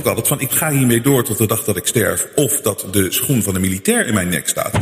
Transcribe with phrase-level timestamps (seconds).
[0.00, 2.26] ook altijd van ik ga hiermee door tot de dag dat ik sterf.
[2.34, 4.72] Of dat de schoen van de militair in mijn nek staat.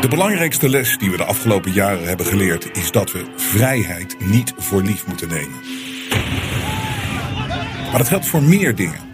[0.00, 4.52] De belangrijkste les die we de afgelopen jaren hebben geleerd is dat we vrijheid niet
[4.56, 5.60] voor lief moeten nemen.
[7.90, 9.13] Maar dat geldt voor meer dingen.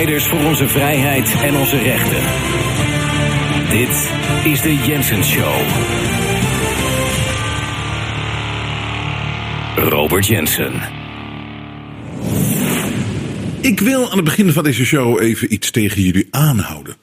[0.00, 2.22] Strijders voor onze vrijheid en onze rechten.
[3.70, 4.12] Dit
[4.52, 5.60] is de Jensen Show.
[9.76, 10.72] Robert Jensen.
[13.60, 16.96] Ik wil aan het begin van deze show even iets tegen jullie aanhouden.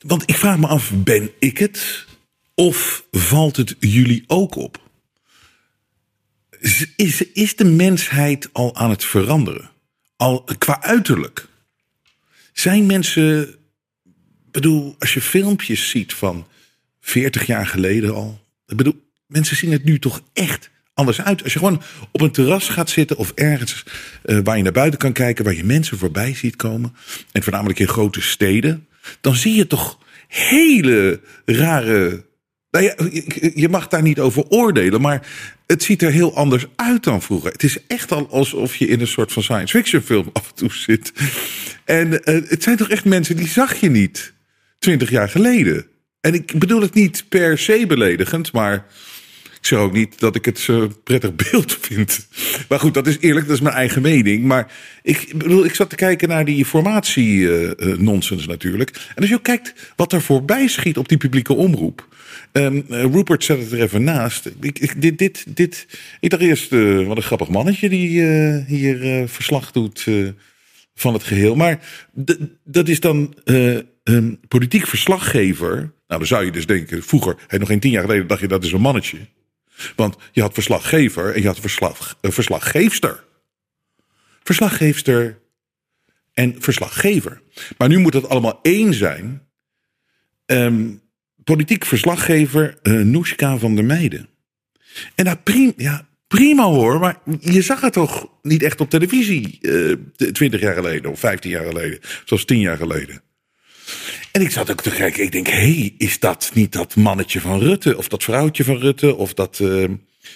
[0.00, 2.06] Want ik vraag me af, ben ik het?
[2.54, 4.80] Of valt het jullie ook op?
[6.96, 9.70] Is, is de mensheid al aan het veranderen?
[10.16, 11.48] Al qua uiterlijk?
[12.52, 13.54] Zijn mensen.
[14.50, 16.46] Bedoel, als je filmpjes ziet van
[17.00, 18.40] 40 jaar geleden al.
[18.66, 21.42] Ik bedoel, mensen zien het nu toch echt anders uit.
[21.42, 23.84] Als je gewoon op een terras gaat zitten of ergens
[24.24, 26.94] uh, waar je naar buiten kan kijken, waar je mensen voorbij ziet komen.
[27.32, 28.86] En voornamelijk in grote steden.
[29.20, 32.24] Dan zie je toch hele rare.
[32.70, 32.94] Nou ja,
[33.54, 35.26] je mag daar niet over oordelen, maar
[35.70, 37.52] het ziet er heel anders uit dan vroeger.
[37.52, 40.54] Het is echt al alsof je in een soort van science fiction film af en
[40.54, 41.12] toe zit.
[41.84, 44.32] En uh, het zijn toch echt mensen die zag je niet
[44.78, 45.86] twintig jaar geleden.
[46.20, 48.86] En ik bedoel het niet per se beledigend, maar
[49.60, 52.26] ik zeg ook niet dat ik het zo prettig beeld vind.
[52.68, 54.44] Maar goed, dat is eerlijk, dat is mijn eigen mening.
[54.44, 54.72] Maar
[55.02, 58.90] ik bedoel, ik zat te kijken naar die formatie-nonsens uh, natuurlijk.
[58.90, 62.08] En als je kijkt wat er voorbij schiet op die publieke omroep.
[62.52, 64.50] Um, Rupert zet het er even naast.
[64.60, 65.86] Ik, ik, dit, dit, dit,
[66.20, 66.70] ik dacht eerst,
[67.06, 68.22] wat een grappig mannetje die
[68.66, 70.06] hier verslag doet
[70.94, 71.54] van het geheel.
[71.54, 71.78] Maar
[72.64, 73.34] dat is dan
[74.04, 75.74] een politiek verslaggever.
[75.76, 78.48] Nou, dan zou je dus denken, vroeger, hey, nog geen tien jaar geleden, dacht je
[78.48, 79.18] dat is een mannetje.
[79.96, 83.24] Want je had verslaggever en je had verslag, verslaggeefster.
[84.42, 85.38] Verslaggeefster
[86.32, 87.42] en verslaggever.
[87.78, 89.48] Maar nu moet het allemaal één zijn.
[90.46, 91.00] Um,
[91.44, 94.28] politiek verslaggever uh, Noeska van der Meijden.
[95.14, 99.58] En dat prima, ja, prima hoor, maar je zag het toch niet echt op televisie
[99.60, 99.96] uh,
[100.32, 103.22] 20 jaar geleden of 15 jaar geleden, zoals 10 jaar geleden.
[104.32, 107.58] En ik zat ook te kijken, ik denk, hey, is dat niet dat mannetje van
[107.58, 109.58] Rutte of dat vrouwtje van Rutte of dat...
[109.62, 109.88] Uh,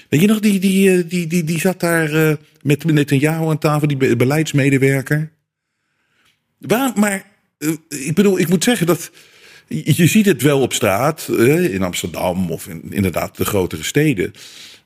[0.08, 2.32] weet je nog, die, die, die, die, die zat daar uh,
[2.62, 5.32] met Netanyahu aan tafel, die beleidsmedewerker.
[6.58, 7.26] Waar, maar
[7.88, 9.11] ik bedoel, ik moet zeggen dat
[9.69, 14.32] je ziet het wel op straat, in Amsterdam of in, inderdaad de grotere steden.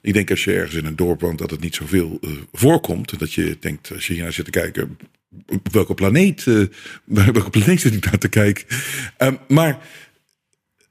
[0.00, 3.18] Ik denk als je ergens in een dorp woont dat het niet zoveel uh, voorkomt.
[3.18, 4.98] Dat je denkt, als je hier naar zit te kijken,
[5.46, 6.66] op welke planeet, uh,
[7.32, 8.64] welke planeet zit ik naar te kijken?
[9.18, 9.78] Um, maar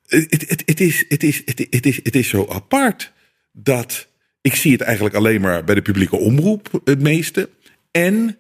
[0.08, 1.44] het, is, is,
[1.80, 3.14] is, is zo apart
[3.52, 4.08] dat
[4.42, 7.50] ik zie het eigenlijk alleen maar bij de publieke omroep het meeste.
[7.92, 8.38] En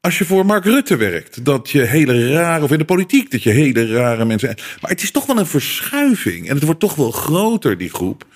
[0.00, 3.42] als je voor Mark Rutte werkt, dat je hele rare, of in de politiek, dat
[3.42, 4.54] je hele rare mensen.
[4.80, 6.48] Maar het is toch wel een verschuiving.
[6.48, 8.26] En het wordt toch wel groter, die groep.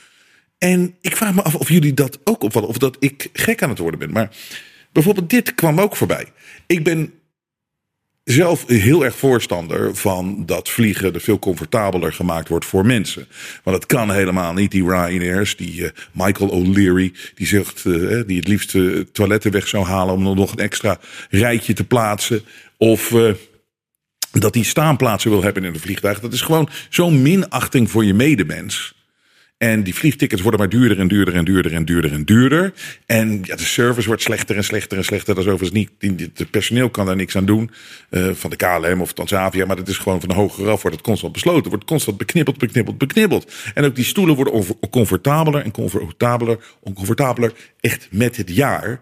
[0.59, 3.69] En ik vraag me af of jullie dat ook opvallen, of dat ik gek aan
[3.69, 4.13] het worden ben.
[4.13, 4.37] Maar
[4.95, 6.27] bijvoorbeeld dit kwam ook voorbij.
[6.67, 7.13] Ik ben
[8.25, 13.27] zelf heel erg voorstander van dat vliegen er veel comfortabeler gemaakt wordt voor mensen.
[13.63, 14.71] Want dat kan helemaal niet.
[14.71, 19.69] Die Ryanairs, die uh, Michael O'Leary, die zegt, uh, die het liefst uh, toiletten weg
[19.69, 20.99] zou halen om nog een extra
[21.31, 22.43] rijtje te plaatsen.
[22.77, 23.15] Of
[24.31, 26.21] dat hij staanplaatsen wil hebben in een vliegtuig.
[26.21, 28.95] Dat is gewoon zo'n minachting voor je medemens.
[29.65, 32.73] En die vliegtickets worden maar duurder en duurder en duurder en duurder en duurder.
[33.07, 35.35] En ja, de service wordt slechter en slechter en slechter.
[35.35, 36.31] Dat is overigens niet.
[36.35, 37.71] Het personeel kan daar niks aan doen.
[38.11, 39.67] Uh, van de KLM of Transavia.
[39.67, 40.83] Maar dat is gewoon van de hoger af.
[40.83, 41.71] Wordt het constant besloten.
[41.71, 43.53] Wordt constant beknibbeld, beknibbeld, beknibbeld.
[43.75, 47.53] En ook die stoelen worden oncomfortabeler en comfortabeler, oncomfortabeler.
[47.81, 49.01] Echt met het jaar.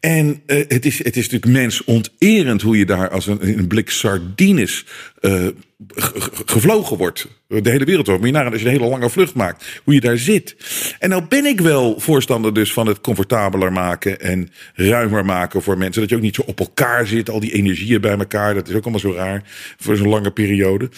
[0.00, 3.90] En uh, het, is, het is natuurlijk mensonterend hoe je daar als een, een blik
[3.90, 4.84] sardines
[5.20, 5.46] uh,
[6.46, 7.26] gevlogen wordt.
[7.46, 8.20] De hele wereld over.
[8.20, 9.80] Maar je nagaan als je een hele lange vlucht maakt.
[9.84, 10.56] Hoe je daar zit.
[10.98, 14.20] En nou ben ik wel voorstander dus van het comfortabeler maken.
[14.20, 16.00] En ruimer maken voor mensen.
[16.00, 17.30] Dat je ook niet zo op elkaar zit.
[17.30, 18.54] Al die energieën bij elkaar.
[18.54, 19.42] Dat is ook allemaal zo raar.
[19.76, 20.90] Voor zo'n lange periode.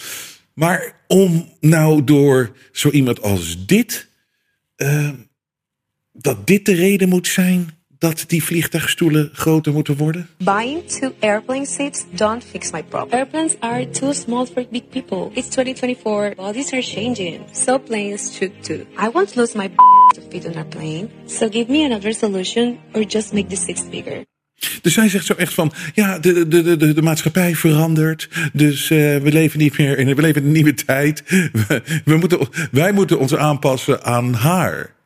[0.53, 4.09] Maar om nou door zo iemand als dit.
[4.77, 5.09] Uh,
[6.11, 10.27] dat dit de reden moet zijn dat die vliegtuigstoelen groter moeten worden?
[10.37, 13.19] Buying two airplane seats don't fix my problem.
[13.19, 15.29] Airplanes are too small for big people.
[15.33, 16.35] It's 2024.
[16.35, 17.39] Bodies are changing.
[17.51, 18.85] So planes should too.
[19.05, 19.69] I won't lose my
[20.15, 21.09] to fit on a plane.
[21.25, 24.25] So give me another solution or just make the seats bigger.
[24.81, 28.29] Dus zij zegt zo echt van, ja, de, de, de, de maatschappij verandert.
[28.53, 31.23] Dus uh, we leven niet meer in, we leven in een nieuwe tijd.
[31.67, 34.99] We, we moeten, wij moeten ons aanpassen aan haar.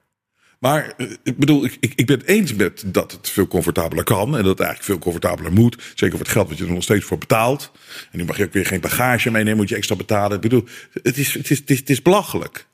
[0.59, 0.93] Maar
[1.23, 4.27] ik bedoel, ik, ik ben het eens met dat het veel comfortabeler kan.
[4.37, 5.83] En dat het eigenlijk veel comfortabeler moet.
[5.95, 7.71] Zeker voor het geld wat je er nog steeds voor betaalt.
[8.11, 10.35] En nu mag je ook weer geen bagage meenemen, moet je extra betalen.
[10.35, 10.63] Ik bedoel,
[11.03, 12.67] het is, het is, het is, het belachelijk.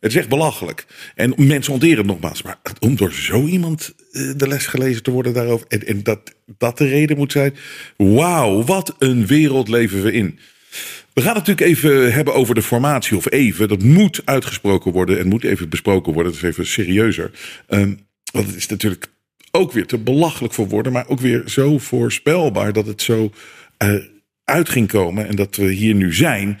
[0.00, 0.86] Het is echt belachelijk.
[1.14, 2.42] En mensen onteren nogmaals.
[2.42, 3.94] Maar om door zo iemand
[4.36, 5.66] de les gelezen te worden daarover.
[5.68, 7.56] En, en dat dat de reden moet zijn.
[7.96, 10.38] Wauw, wat een wereld leven we in.
[11.14, 13.68] We gaan het natuurlijk even hebben over de formatie, of even.
[13.68, 16.32] Dat moet uitgesproken worden en moet even besproken worden.
[16.32, 17.30] Dat is even serieuzer.
[17.68, 19.06] Um, want het is natuurlijk
[19.50, 23.32] ook weer te belachelijk voor woorden, maar ook weer zo voorspelbaar dat het zo
[23.82, 23.94] uh,
[24.44, 26.60] uit ging komen en dat we hier nu zijn.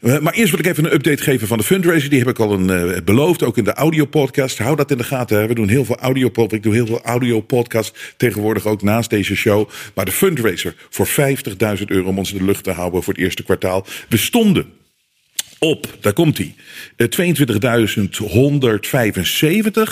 [0.00, 2.10] Uh, maar eerst wil ik even een update geven van de fundraiser.
[2.10, 4.58] Die heb ik al een, uh, beloofd, ook in de audio podcast.
[4.58, 5.48] Hou dat in de gaten.
[5.48, 6.52] We doen heel veel audio podcast.
[6.52, 9.68] Ik doe heel veel audio podcast tegenwoordig ook naast deze show.
[9.94, 11.14] Maar de fundraiser voor 50.000
[11.86, 13.86] euro om ons in de lucht te houden voor het eerste kwartaal.
[14.08, 14.66] We stonden
[15.58, 16.54] op, daar komt hij,
[16.96, 17.08] 22.175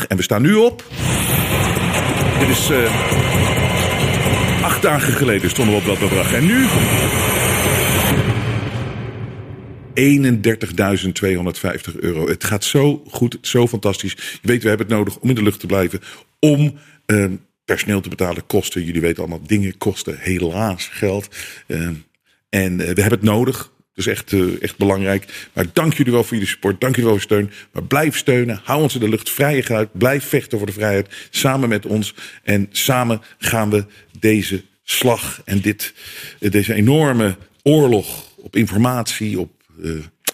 [0.09, 0.85] en we staan nu op.
[2.39, 2.71] Dit is
[4.63, 6.35] acht dagen geleden stonden we op dat bedrag.
[6.35, 6.67] En nu
[10.01, 12.29] 31.250 euro.
[12.29, 14.13] Het gaat zo goed, zo fantastisch.
[14.13, 16.01] Je weet, we hebben het nodig om in de lucht te blijven.
[16.39, 17.25] Om uh,
[17.65, 18.85] personeel te betalen, kosten.
[18.85, 21.37] Jullie weten allemaal, dingen kosten helaas geld.
[21.67, 21.89] Uh,
[22.49, 23.73] en uh, we hebben het nodig.
[23.95, 25.49] Is echt, uh, echt belangrijk.
[25.53, 26.81] Maar dank jullie wel voor jullie support.
[26.81, 27.51] Dank jullie wel voor steun.
[27.73, 28.61] Maar blijf steunen.
[28.65, 29.31] Hou ons in de lucht.
[29.31, 29.89] Vrije geluid.
[29.93, 31.29] Blijf vechten voor de vrijheid.
[31.31, 32.15] Samen met ons.
[32.43, 33.85] En samen gaan we
[34.19, 35.95] deze slag en dit,
[36.39, 39.60] deze enorme oorlog op informatie, op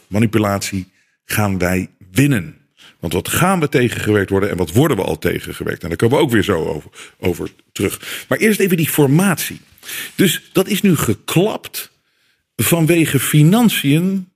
[0.06, 0.88] manipulatie
[1.24, 2.56] gaan wij winnen.
[3.00, 5.82] Want wat gaan we tegengewerkt worden en wat worden we al tegengewerkt?
[5.82, 8.24] En daar komen we ook weer zo over, over terug.
[8.28, 9.60] Maar eerst even die formatie.
[10.14, 11.90] Dus dat is nu geklapt
[12.56, 14.28] vanwege financiën.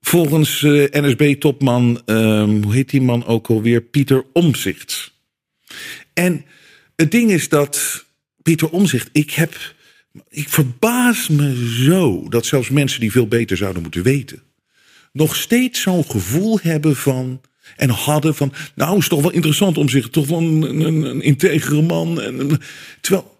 [0.00, 3.80] Volgens uh, NSB-topman, um, hoe heet die man ook alweer?
[3.80, 5.12] Pieter Omzicht.
[6.12, 6.44] En
[6.96, 8.04] het ding is dat
[8.42, 9.74] Pieter Omzicht, ik heb.
[10.28, 14.45] Ik verbaas me zo dat zelfs mensen die veel beter zouden moeten weten
[15.16, 17.40] nog steeds zo'n gevoel hebben van.
[17.76, 18.52] En hadden van.
[18.74, 20.08] Nou, is toch wel interessant om zich.
[20.08, 22.20] Toch wel een, een, een integere man.
[22.20, 22.60] En,
[23.00, 23.36] terwijl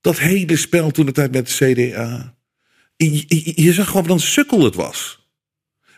[0.00, 2.36] dat hele spel toen de tijd met de CDA.
[2.96, 5.23] Je, je, je zag gewoon wat een sukkel het was.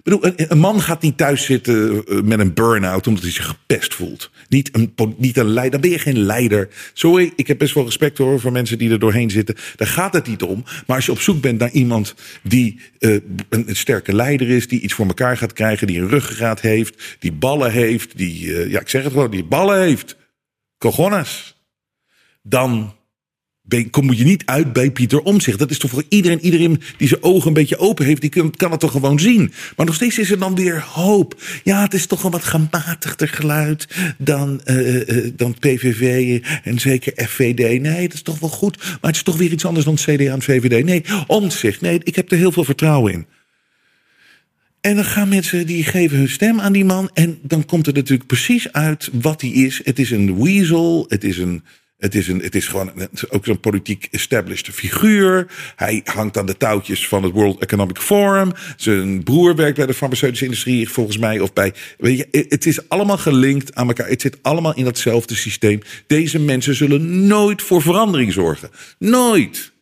[0.07, 4.31] Bedoel, een, man gaat niet thuis zitten met een burn-out omdat hij zich gepest voelt.
[4.49, 6.69] Niet een, niet een leider, dan ben je geen leider.
[6.93, 9.57] Sorry, ik heb best wel respect hoor voor mensen die er doorheen zitten.
[9.77, 10.65] Daar gaat het niet om.
[10.87, 14.81] Maar als je op zoek bent naar iemand die uh, een, sterke leider is, die
[14.81, 18.81] iets voor elkaar gaat krijgen, die een ruggengraat heeft, die ballen heeft, die, uh, ja
[18.81, 20.17] ik zeg het gewoon, die ballen heeft.
[20.79, 21.57] Cojones.
[22.43, 22.95] Dan
[23.91, 25.59] kom moet je niet uit bij Pieter Omzicht.
[25.59, 28.51] Dat is toch voor iedereen, iedereen die zijn ogen een beetje open heeft, die kan,
[28.51, 29.53] kan het toch gewoon zien.
[29.77, 31.43] Maar nog steeds is er dan weer hoop.
[31.65, 37.13] Ja, het is toch een wat gematigder geluid dan, uh, uh, dan PVV en zeker
[37.29, 37.81] FVD.
[37.81, 38.77] Nee, dat is toch wel goed.
[38.77, 40.85] Maar het is toch weer iets anders dan CDA en VVD.
[40.85, 41.81] Nee, Omzicht.
[41.81, 43.27] Nee, ik heb er heel veel vertrouwen in.
[44.81, 47.11] En dan gaan mensen die geven hun stem aan die man.
[47.15, 49.81] En dan komt er natuurlijk precies uit wat hij is.
[49.85, 51.05] Het is een weasel.
[51.09, 51.63] Het is een
[51.99, 52.93] Het is, een, het is gewoon
[53.29, 55.47] ook zo'n politiek established figuur.
[55.77, 58.53] Hij hangt aan de touwtjes van het World Economic Forum.
[58.77, 61.41] Zijn broer werkt bij de farmaceutische industrie, volgens mij.
[61.41, 64.09] Of bij, weet je, het is allemaal gelinkt aan elkaar.
[64.09, 65.81] Het zit allemaal in datzelfde systeem.
[66.07, 68.71] Deze mensen zullen nooit voor verandering zorgen.
[68.99, 69.73] Nooit.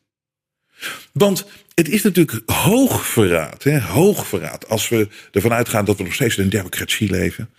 [1.13, 4.69] Want het is natuurlijk hoogverraad, hè, hoogverraad.
[4.69, 7.51] Als we ervan uitgaan dat we nog steeds in een democratie leven.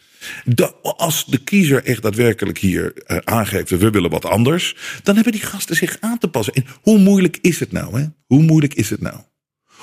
[0.81, 4.75] Als de kiezer echt daadwerkelijk hier eh, aangeeft, we willen wat anders.
[5.03, 6.53] Dan hebben die gasten zich aan te passen.
[6.53, 7.99] En hoe moeilijk is het nou?
[7.99, 8.05] Hè?
[8.25, 9.17] Hoe moeilijk is het nou?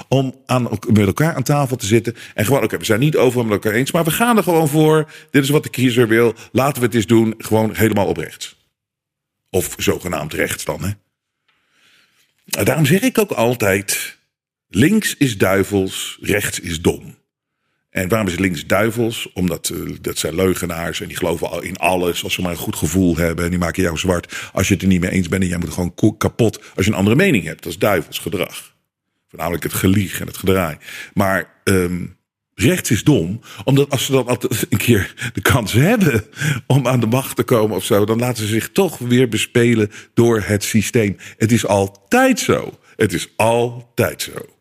[0.08, 2.14] Om aan, met elkaar aan tafel te zitten.
[2.34, 3.90] En gewoon, oké, we zijn niet overal met elkaar eens.
[3.90, 5.10] Maar we gaan er gewoon voor.
[5.30, 6.34] Dit is wat de kiezer wil.
[6.52, 7.34] Laten we het eens doen.
[7.38, 8.56] Gewoon helemaal op rechts.
[9.50, 10.90] Of zogenaamd rechts dan, hè?
[12.64, 14.18] Daarom zeg ik ook altijd:
[14.68, 17.11] links is duivels, rechts is dom.
[17.92, 19.32] En waarom is links duivels?
[19.32, 22.24] Omdat eh, dat zijn leugenaars en die geloven al in alles.
[22.24, 24.50] Als ze maar een goed gevoel hebben en die maken jou zwart.
[24.52, 26.60] Als je het er niet mee eens bent en jij moet gewoon kapot.
[26.76, 28.74] Als je een andere mening hebt, dat is duivels gedrag.
[29.28, 30.76] Voornamelijk het gelieg en het gedraai.
[31.14, 32.06] Maar ehm,
[32.54, 36.24] rechts is dom, omdat als ze dan altijd een keer de kans hebben
[36.66, 39.90] om aan de macht te komen of zo, dan laten ze zich toch weer bespelen
[40.14, 41.16] door het systeem.
[41.36, 42.78] Het is altijd zo.
[42.96, 44.51] Het is altijd zo.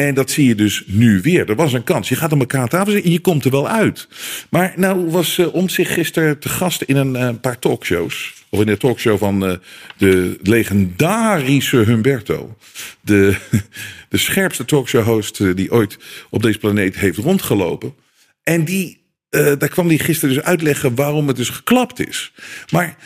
[0.00, 1.48] En dat zie je dus nu weer.
[1.48, 2.08] Er was een kans.
[2.08, 4.08] Je gaat aan elkaar tafel zitten en je komt er wel uit.
[4.50, 8.34] Maar nou was uh, Omtzigt gisteren te gast in een uh, paar talkshows.
[8.48, 9.56] Of in de talkshow van uh,
[9.96, 12.56] de legendarische Humberto.
[13.00, 13.36] De,
[14.08, 15.98] de scherpste talkshow-host die ooit
[16.30, 17.94] op deze planeet heeft rondgelopen.
[18.42, 22.32] En die, daar kwam hij gisteren dus uitleggen waarom het dus geklapt is.
[22.70, 22.96] Maar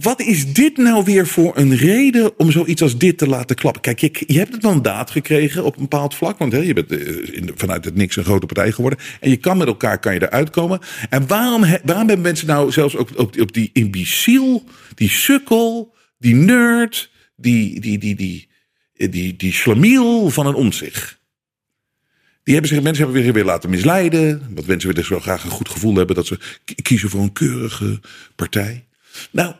[0.00, 3.82] wat is dit nou weer voor een reden om zoiets als dit te laten klappen?
[3.82, 6.38] Kijk, je, je hebt het mandaat gekregen op een bepaald vlak.
[6.38, 6.92] Want je bent
[7.32, 8.98] in, vanuit het niks een grote partij geworden.
[9.20, 10.80] En je kan met elkaar kan je eruit komen.
[11.10, 17.10] En waarom, waarom hebben mensen nou zelfs ook op, die imbeciel, die sukkel, die nerd,
[17.36, 18.48] die, die, die, die,
[18.94, 21.22] die, die, die slamiel van een omzicht?
[22.42, 24.42] Die hebben zich, mensen hebben weer weer laten misleiden.
[24.54, 26.38] Want mensen willen zo graag een goed gevoel hebben dat ze
[26.82, 28.00] kiezen voor een keurige
[28.34, 28.84] partij.
[29.30, 29.54] Nou,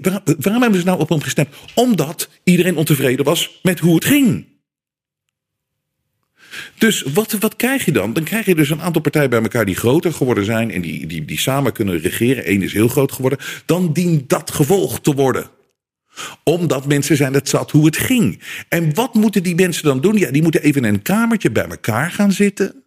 [0.00, 1.48] waarom, waarom hebben ze nou op hem gestemd?
[1.74, 4.46] Omdat iedereen ontevreden was met hoe het ging.
[6.78, 8.12] Dus wat, wat krijg je dan?
[8.12, 11.06] Dan krijg je dus een aantal partijen bij elkaar die groter geworden zijn en die,
[11.06, 12.50] die, die samen kunnen regeren.
[12.50, 13.38] Eén is heel groot geworden.
[13.66, 15.50] Dan dient dat gevolgd te worden
[16.44, 18.42] omdat mensen zijn het zat hoe het ging.
[18.68, 20.16] En wat moeten die mensen dan doen?
[20.16, 22.84] Ja, die moeten even in een kamertje bij elkaar gaan zitten.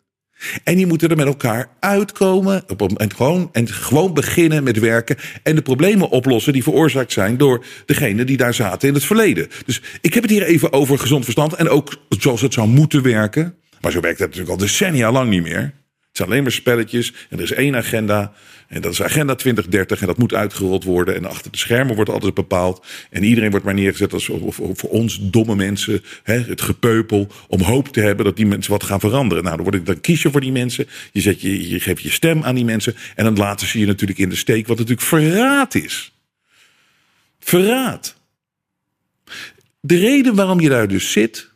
[0.63, 2.63] En die moeten er met elkaar uitkomen.
[2.95, 5.15] En gewoon, en gewoon beginnen met werken.
[5.43, 9.47] En de problemen oplossen die veroorzaakt zijn door degene die daar zaten in het verleden.
[9.65, 11.53] Dus ik heb het hier even over gezond verstand.
[11.53, 13.55] En ook zoals het zou moeten werken.
[13.81, 15.73] Maar zo werkt het natuurlijk al decennia lang niet meer.
[16.19, 17.13] Zijn alleen maar spelletjes.
[17.29, 18.33] En er is één agenda.
[18.67, 20.01] En dat is agenda 2030.
[20.01, 21.15] En dat moet uitgerold worden.
[21.15, 22.85] En achter de schermen wordt alles bepaald.
[23.09, 26.03] En iedereen wordt maar neergezet als voor ons domme mensen.
[26.23, 27.27] Hè, het gepeupel.
[27.47, 29.43] Om hoop te hebben dat die mensen wat gaan veranderen.
[29.43, 30.87] Nou, dan, word ik, dan kies je voor die mensen.
[31.11, 32.95] Je, zet je, je geeft je stem aan die mensen.
[33.15, 34.67] En dan laten ze je natuurlijk in de steek.
[34.67, 36.13] Wat natuurlijk verraad is.
[37.39, 38.15] Verraad.
[39.79, 41.49] De reden waarom je daar dus zit.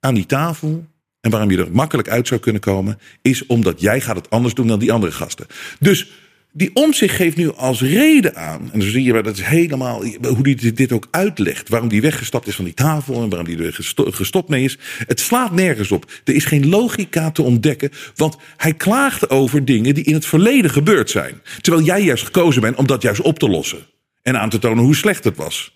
[0.00, 0.86] Aan die tafel.
[1.26, 2.98] En waarom je er makkelijk uit zou kunnen komen.
[3.22, 5.46] Is omdat jij gaat het anders doen dan die andere gasten.
[5.78, 6.10] Dus
[6.52, 8.60] die omzicht geeft nu als reden aan.
[8.72, 11.68] En dan zie je, dat is helemaal hoe hij dit ook uitlegt.
[11.68, 14.78] Waarom die weggestapt is van die tafel en waarom die er gestopt mee is.
[15.06, 16.10] Het slaat nergens op.
[16.24, 17.90] Er is geen logica te ontdekken.
[18.14, 21.40] Want hij klaagt over dingen die in het verleden gebeurd zijn.
[21.60, 23.86] Terwijl jij juist gekozen bent om dat juist op te lossen.
[24.22, 25.75] En aan te tonen hoe slecht het was.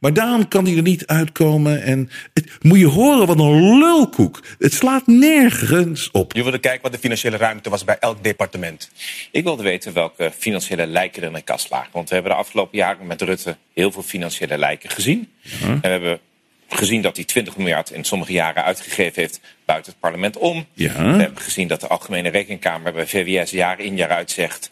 [0.00, 1.82] Maar daarom kan hij er niet uitkomen.
[1.82, 4.42] En het, moet je horen wat een lulkoek.
[4.58, 6.32] Het slaat nergens op.
[6.32, 8.90] Je wilde kijken wat de financiële ruimte was bij elk departement.
[9.30, 11.90] Ik wilde weten welke financiële lijken er in de kast lagen.
[11.92, 15.28] Want we hebben de afgelopen jaren met Rutte heel veel financiële lijken gezien.
[15.40, 15.68] Ja.
[15.68, 16.20] En we hebben
[16.68, 20.66] gezien dat hij 20 miljard in sommige jaren uitgegeven heeft buiten het parlement om.
[20.74, 20.92] Ja.
[20.92, 24.70] We hebben gezien dat de Algemene Rekenkamer bij VWS jaar in jaar uit zegt...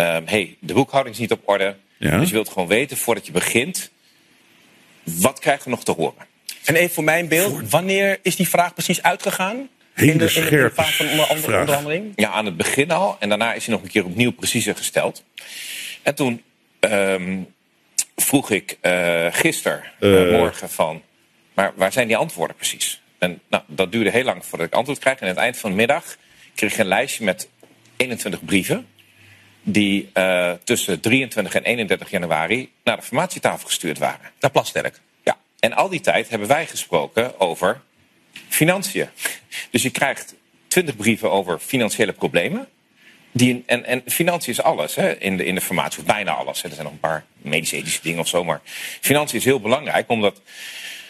[0.00, 1.76] Um, hey, de boekhouding is niet op orde.
[1.96, 2.18] Ja.
[2.18, 3.90] Dus je wilt gewoon weten voordat je begint...
[5.14, 6.26] wat krijgen we nog te horen?
[6.64, 9.68] En even voor mijn beeld, wanneer is die vraag precies uitgegaan?
[9.92, 11.60] Hele in de, in de, in de van onder, onder, vraag.
[11.60, 12.12] onderhandeling?
[12.16, 13.16] Ja, aan het begin al.
[13.20, 15.24] En daarna is hij nog een keer opnieuw preciezer gesteld.
[16.02, 16.42] En toen
[16.80, 17.38] ehm,
[18.16, 20.38] vroeg ik eh gisteren, eh, Eh.
[20.38, 21.02] morgen van...
[21.54, 23.02] maar waar zijn die antwoorden precies?
[23.18, 25.14] En nou, dat duurde heel lang voordat ik antwoord kreeg.
[25.14, 26.16] En aan het eind van de middag
[26.54, 27.48] kreeg ik een lijstje met
[27.96, 28.86] 21 brieven...
[29.68, 34.30] die eh, tussen 23 en 31 januari naar de formatietafel gestuurd waren.
[34.40, 35.00] Naar Plasterk.
[35.24, 37.80] Ja, en al die tijd hebben wij gesproken over
[38.48, 39.08] financiën.
[39.70, 40.34] Dus je krijgt
[40.68, 42.68] 20 brieven over financiële problemen.
[43.32, 46.62] Die, en, en financiën is alles hè, in, de, in de formatie, of bijna alles.
[46.62, 46.68] Hè.
[46.68, 48.44] Er zijn nog een paar medisch-ethische dingen of zo.
[48.44, 48.60] Maar
[49.00, 50.40] financiën is heel belangrijk, omdat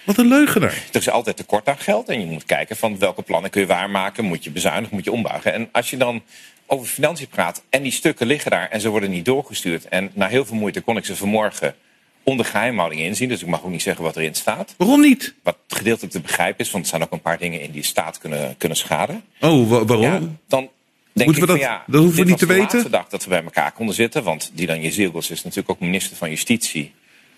[0.07, 0.83] Wat een leugenaar.
[0.93, 2.09] er is altijd tekort aan geld.
[2.09, 4.25] En je moet kijken van welke plannen kun je waarmaken.
[4.25, 5.53] Moet je bezuinigen, moet je ombuigen.
[5.53, 6.23] En als je dan
[6.67, 9.89] over financiën praat en die stukken liggen daar en ze worden niet doorgestuurd.
[9.89, 11.75] En na heel veel moeite kon ik ze vanmorgen
[12.23, 13.29] onder geheimhouding inzien.
[13.29, 14.75] Dus ik mag ook niet zeggen wat erin staat.
[14.77, 15.35] Waarom niet?
[15.43, 17.87] Wat gedeeltelijk te begrijpen is, want er staan ook een paar dingen in die de
[17.87, 19.23] staat kunnen, kunnen schaden.
[19.41, 20.05] Oh, wa- waarom?
[20.07, 20.69] Ja, dan
[21.13, 22.69] denk Moeten we ik dat- van ja, dat hoeven we niet te de weten?
[22.71, 24.23] laatste dag dat we bij elkaar konden zitten.
[24.23, 26.93] Want Dylan Jezilgos is natuurlijk ook minister van Justitie.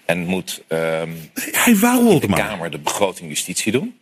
[0.09, 2.39] En moet ehm, Hij wou de maar.
[2.39, 3.99] Kamer de begroting justitie doen.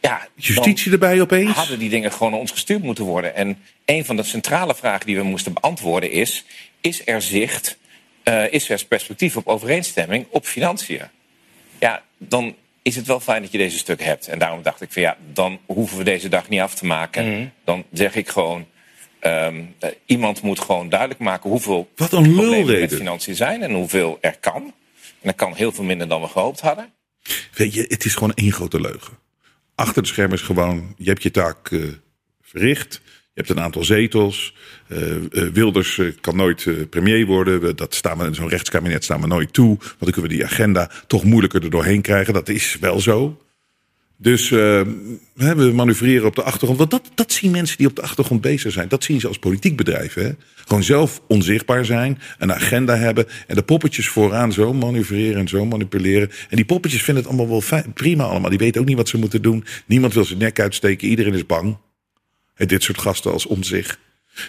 [0.00, 1.50] Ja, Justitie erbij opeens?
[1.50, 3.34] hadden die dingen gewoon naar ons gestuurd moeten worden.
[3.34, 6.44] En een van de centrale vragen die we moesten beantwoorden is...
[6.80, 7.78] is er zicht,
[8.22, 11.02] eh, is er perspectief op overeenstemming op financiën?
[11.78, 14.28] Ja, dan is het wel fijn dat je deze stuk hebt.
[14.28, 17.30] En daarom dacht ik van ja, dan hoeven we deze dag niet af te maken.
[17.30, 17.46] Mhm.
[17.64, 18.66] Dan zeg ik gewoon...
[19.20, 23.62] ehm, eh, iemand moet gewoon duidelijk maken hoeveel Wat een problemen met financiën zijn...
[23.62, 24.74] en hoeveel er kan.
[25.24, 26.92] Dat kan heel veel minder dan we gehoopt hadden.
[27.54, 29.18] Weet je, het is gewoon één grote leugen.
[29.74, 31.80] Achter de schermen is gewoon, je hebt je taak eh,
[32.42, 33.00] verricht.
[33.04, 34.54] Je hebt een aantal zetels.
[34.88, 37.76] Eh, eh, Wilders kan nooit premier worden.
[37.76, 39.76] Dat staan we in zo'n rechtskabinet staan we nooit toe.
[39.76, 42.34] Want dan kunnen we die agenda toch moeilijker er doorheen krijgen.
[42.34, 43.43] Dat is wel zo.
[44.16, 44.84] Dus hè,
[45.34, 46.78] we manoeuvreren op de achtergrond.
[46.78, 48.88] Want dat, dat zien mensen die op de achtergrond bezig zijn.
[48.88, 50.14] Dat zien ze als politiek bedrijf.
[50.14, 50.30] Hè?
[50.54, 52.18] Gewoon zelf onzichtbaar zijn.
[52.38, 53.26] Een agenda hebben.
[53.46, 56.30] En de poppetjes vooraan zo manoeuvreren en zo manipuleren.
[56.48, 58.50] En die poppetjes vinden het allemaal wel fijn, prima allemaal.
[58.50, 59.64] Die weten ook niet wat ze moeten doen.
[59.86, 61.08] Niemand wil zijn nek uitsteken.
[61.08, 61.76] Iedereen is bang.
[62.54, 63.98] Hè, dit soort gasten als om zich.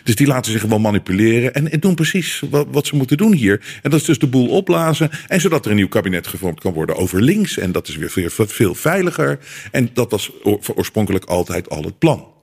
[0.04, 3.34] Dus die laten zich gewoon manipuleren en, en doen precies wat, wat ze moeten doen
[3.34, 3.80] hier.
[3.82, 5.10] En dat is dus de boel opblazen.
[5.28, 7.58] En zodat er een nieuw kabinet gevormd kan worden over links.
[7.58, 9.40] En dat is weer veel, veel veiliger.
[9.72, 12.34] En dat was oor- oorspronkelijk altijd al het plan.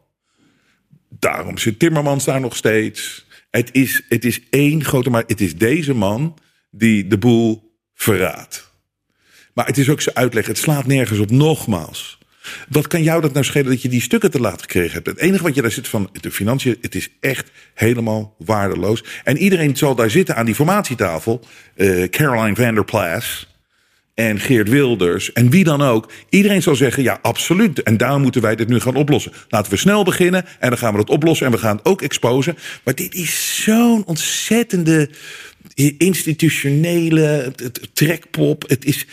[1.09, 3.27] Daarom zit Timmermans daar nog steeds.
[3.51, 6.39] Het is, het is één grote, maar het is deze man
[6.71, 8.73] die de boel verraadt.
[9.55, 10.47] Maar het is ook zijn uitleg.
[10.47, 11.31] Het slaat nergens op.
[11.31, 12.19] Nogmaals.
[12.69, 15.07] Wat kan jou dat nou schelen dat je die stukken te laat gekregen hebt?
[15.07, 19.05] Het enige wat je daar zit van de financiën, het is echt helemaal waardeloos.
[19.25, 21.45] En iedereen zal daar zitten aan die formatietafel.
[21.75, 22.85] eh, Caroline van der
[24.15, 26.13] en Geert Wilders en wie dan ook.
[26.29, 27.83] Iedereen zal zeggen, ja, absoluut.
[27.83, 29.33] En daarom moeten wij dit nu gaan oplossen.
[29.49, 31.47] Laten we snel beginnen en dan gaan we dat oplossen.
[31.47, 32.57] En we gaan het ook exposen.
[32.85, 35.11] Maar dit is zo'n ontzettende
[35.99, 37.53] institutionele
[37.93, 38.65] trekpop.
[38.69, 39.07] Het is...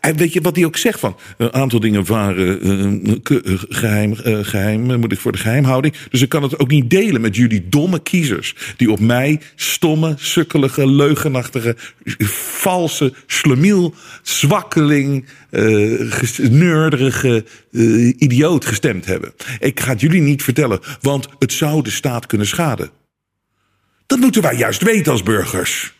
[0.00, 1.16] en weet je wat hij ook zegt van?
[1.36, 5.94] Een aantal dingen waren eh, geheim, eh, geheim, eh, moet ik voor de geheimhouding.
[6.10, 8.54] Dus ik kan het ook niet delen met jullie domme kiezers.
[8.76, 11.76] Die op mij stomme, sukkelige, leugenachtige,
[12.60, 15.26] valse, slemiel, zwakkeling,
[16.50, 17.44] neurderige
[18.18, 19.32] idioot gestemd hebben.
[19.58, 22.90] Ik ga het jullie niet vertellen, want het zou de staat kunnen schaden.
[24.06, 25.95] Dat moeten wij juist weten als burgers.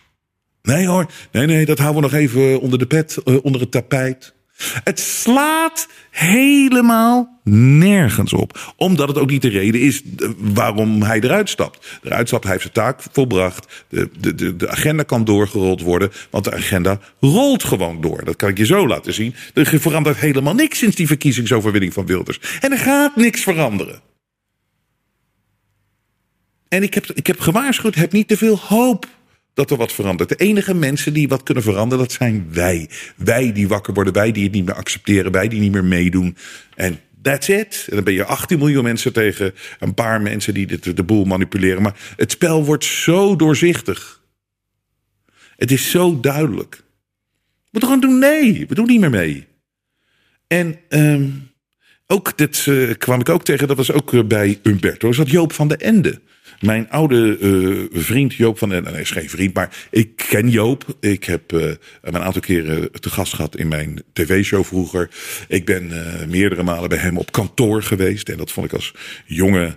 [0.67, 3.71] Nee hoor, nee, nee, dat houden we nog even onder de pet, eh, onder het
[3.71, 4.35] tapijt.
[4.85, 8.75] Het slaat helemaal nergens op.
[8.77, 11.99] Omdat het ook niet de reden is eh, waarom hij eruit stapt.
[12.03, 13.85] Eruit stapt, hij heeft zijn taak volbracht.
[13.89, 16.11] De, de, de, de agenda kan doorgerold worden.
[16.31, 18.25] Want de agenda rolt gewoon door.
[18.25, 19.35] Dat kan ik je zo laten zien.
[19.55, 22.41] Er verandert helemaal niks sinds die verkiezingsoverwinning van Wilders.
[22.61, 24.01] En er gaat niks veranderen.
[26.69, 29.07] En ik heb, ik heb gewaarschuwd, heb niet te veel hoop
[29.57, 30.29] dat er wat verandert.
[30.29, 32.89] De enige mensen die wat kunnen veranderen, dat zijn wij.
[33.17, 36.37] Wij die wakker worden, wij die het niet meer accepteren, wij die niet meer meedoen.
[36.75, 37.87] En that's it.
[37.89, 41.25] En dan ben je 18 miljoen mensen tegen een paar mensen die de, de boel
[41.25, 41.83] manipuleren.
[41.83, 44.23] Maar het spel wordt zo doorzichtig.
[45.57, 46.75] Het is zo duidelijk.
[46.75, 49.47] We moeten gewoon doen nee, we doen niet meer mee.
[50.47, 51.29] En ehm,
[52.07, 55.53] ook, dit eh, kwam ik ook tegen, dat was ook eh, bij Umberto, dat Joop
[55.53, 56.21] van de Ende.
[56.61, 60.97] Mijn oude eh, vriend Joop van den nee, is geen vriend, maar ik ken Joop.
[61.01, 65.11] Ik heb eh, hem een aantal keren te gast gehad in mijn tv-show vroeger.
[65.49, 68.29] Ik ben eh, meerdere malen bij hem op kantoor geweest.
[68.29, 68.95] En dat vond ik als
[69.27, 69.77] jonge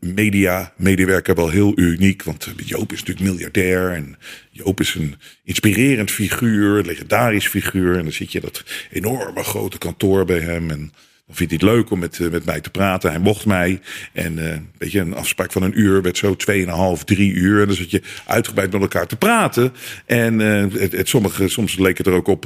[0.00, 2.22] media-medewerker wel heel uniek.
[2.22, 3.90] Want Joop is natuurlijk miljardair.
[3.90, 4.16] En
[4.50, 5.14] Joop is een
[5.44, 7.96] inspirerend figuur, een legendarisch figuur.
[7.96, 10.70] En dan zit je dat enorme grote kantoor bij hem.
[10.70, 10.92] En
[11.26, 13.10] dan vindt hij het leuk om met, eh, met mij te praten.
[13.10, 13.80] Hij mocht mij.
[14.12, 17.60] En eh weet je, een afspraak van een uur werd zo tweeënhalf, drie uur.
[17.60, 19.72] En dan zit je uitgebreid met elkaar te praten.
[20.06, 22.42] En eh, het, sommige, soms leek het er ook op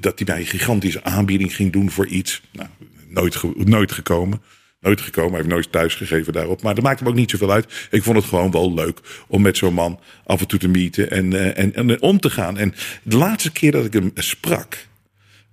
[0.00, 2.42] dat hij mij een gigantische aanbieding ging doen voor iets.
[2.52, 2.68] Nou,
[3.08, 4.42] nooit, nooit gekomen.
[4.80, 6.62] Nooit gekomen, hij heeft nooit thuisgegeven daarop.
[6.62, 7.88] Maar dat maakt hem ook niet zoveel uit.
[7.90, 11.10] Ik vond het gewoon wel leuk om met zo'n man af en toe te meeten
[11.10, 12.58] en, en, en om te gaan.
[12.58, 14.86] En de laatste keer dat ik hem sprak,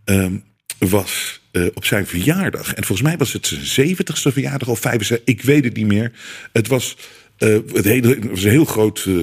[0.04, 0.38] ehm,
[0.78, 2.74] was eh, op zijn verjaardag.
[2.74, 6.12] En volgens mij was het zijn zeventigste verjaardag of 75, ik weet het niet meer.
[6.52, 6.96] Het was
[7.38, 9.16] Eh, het, hele, was een heel groot eh,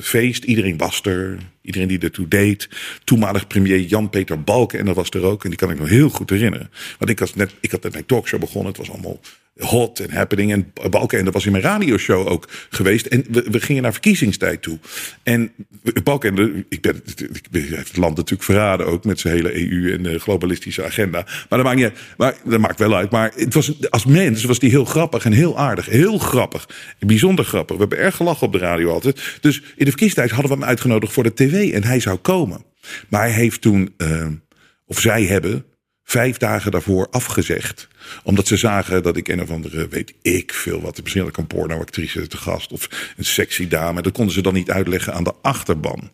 [0.00, 0.44] feest.
[0.44, 1.38] Iedereen was er.
[1.62, 2.68] Iedereen die ertoe deed.
[3.04, 5.44] Toenmalig premier Jan-Peter Balken en dat was er ook.
[5.44, 6.70] En die kan ik nog heel goed herinneren.
[6.98, 8.72] Want ik, was net, ik had net mijn talkshow begonnen.
[8.72, 9.20] Het was allemaal
[9.56, 10.52] hot en happening.
[10.52, 10.72] En
[11.24, 13.06] dat was in mijn radioshow ook geweest.
[13.06, 14.78] En we, gingen naar verkiezingstijd toe.
[15.22, 15.52] En
[16.04, 20.18] Balken, ik ben, ik het land natuurlijk verraden ook met zijn hele EU en de
[20.18, 21.22] globalistische agenda.
[21.22, 21.92] Maar dat maakt niet.
[22.16, 23.10] Maar dat maakt wel uit.
[23.10, 25.86] Maar het was, als mens was die heel grappig en heel aardig.
[25.86, 26.68] Heel grappig.
[26.98, 27.76] Bijzonder grappig.
[27.76, 29.38] We hebben erg gelachen op de radio altijd.
[29.40, 32.64] Dus in de verkiezingstijd hadden we hem uitgenodigd voor de tv en hij zou komen.
[33.08, 34.26] Maar hij heeft toen, uh,
[34.86, 35.64] of zij hebben,
[36.04, 37.88] vijf dagen daarvoor afgezegd.
[38.22, 41.36] Omdat ze zagen dat ik een of andere, weet ik veel wat, misschien had ik
[41.36, 44.02] een pornoactrice te gast of een sexy dame.
[44.02, 46.10] Dat konden ze dan niet uitleggen aan de achterban.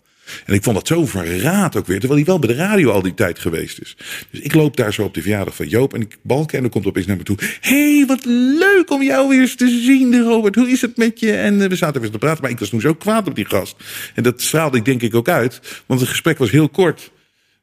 [0.46, 3.02] En ik vond dat zo verraad ook weer, terwijl hij wel bij de radio al
[3.02, 3.96] die tijd geweest is.
[4.30, 6.70] Dus ik loop daar zo op de verjaardag van Joop en ik balken en dan
[6.70, 7.38] komt opeens naar me toe.
[7.60, 10.54] hey, wat leuk om jou weer eens te zien, Robert.
[10.54, 11.32] Hoe is het met je?
[11.32, 13.46] En eh, we zaten weer te praten, maar ik was toen zo kwaad op die
[13.46, 13.76] gast.
[14.14, 17.10] En dat straalde ik denk ik ook uit, want het gesprek was heel kort.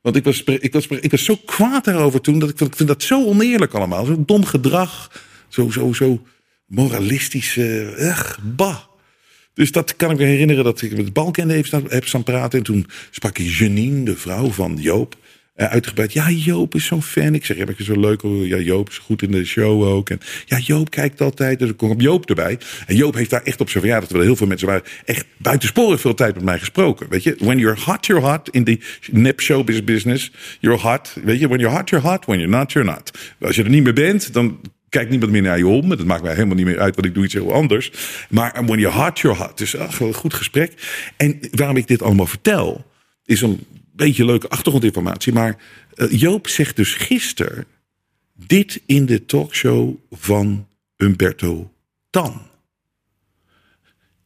[0.06, 3.04] Want ik was, ik was, ik was zo kwaad daarover toen, dat ik, vind dat
[3.04, 4.06] zo oneerlijk allemaal.
[4.06, 6.22] Zo'n dom gedrag, zo, zo, zo
[6.68, 8.78] moralistisch, uh, bah.
[9.54, 12.60] Dus dat kan ik me herinneren dat ik met Balkende staan, heb staan praten.
[12.60, 15.16] En toen sprak ik Janine, de vrouw van Joop,
[15.56, 16.14] uh, uitgebreid.
[16.14, 17.34] Ja, Joop is zo'n fan.
[17.34, 18.22] Ik zeg, heb ik zo leuk.
[18.22, 20.10] Ja, Joop is goed in de show ook.
[20.10, 21.60] En ja, Joop kijkt altijd.
[21.60, 22.58] Dus ik kom op Joop erbij.
[22.88, 26.02] En Joop heeft daar echt op zijn verjaardag, terwijl heel veel mensen waren, echt buitensporig
[26.02, 27.10] veel tijd met mij gesproken.
[27.10, 28.50] Weet je, when you're hot, you're hot.
[28.50, 31.18] In die nep showbiz business, you're hot.
[31.24, 32.26] Weet je, when you're hot, you're hot.
[32.26, 33.12] When you're not, you're not.
[33.40, 35.90] Als je er niet meer bent, dan kijkt niemand meer naar je om.
[35.90, 37.92] Dat maakt mij helemaal niet meer uit, want ik doe iets heel anders.
[38.30, 39.58] Maar when you're hot, you're hot.
[39.58, 40.74] Dus ach, een goed gesprek.
[41.18, 42.86] En waarom ik dit allemaal vertel,
[43.26, 43.66] is een
[43.96, 45.34] beetje leuke achtergrondinformatie.
[45.34, 45.58] Maar
[45.96, 47.66] uh, Joop zegt dus gisteren
[48.34, 51.74] dit in de talkshow van Umberto
[52.10, 52.42] Tan.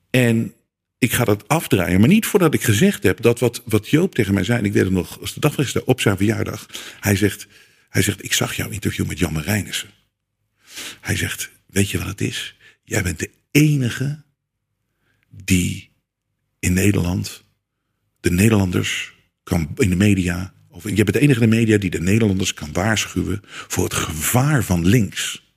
[0.10, 0.54] En
[0.98, 4.34] ik ga dat afdraaien, maar niet voordat ik gezegd heb dat wat, wat Joop tegen
[4.34, 4.60] mij zei.
[4.60, 6.66] En ik weet het nog, als de dag was op zijn verjaardag.
[7.00, 7.48] Hij zegt,
[7.90, 9.90] hij zegt: Ik zag jouw interview met Jan Marijnissen.
[11.02, 12.56] Hij zegt: Weet je wat het is?
[12.84, 14.24] Jij bent de enige
[15.30, 15.90] die
[16.60, 17.44] in Nederland
[18.20, 19.14] de Nederlanders
[19.76, 20.54] in de media.
[20.70, 23.94] Of je bent de enige in de media die de Nederlanders kan waarschuwen voor het
[23.94, 25.48] gevaar van links.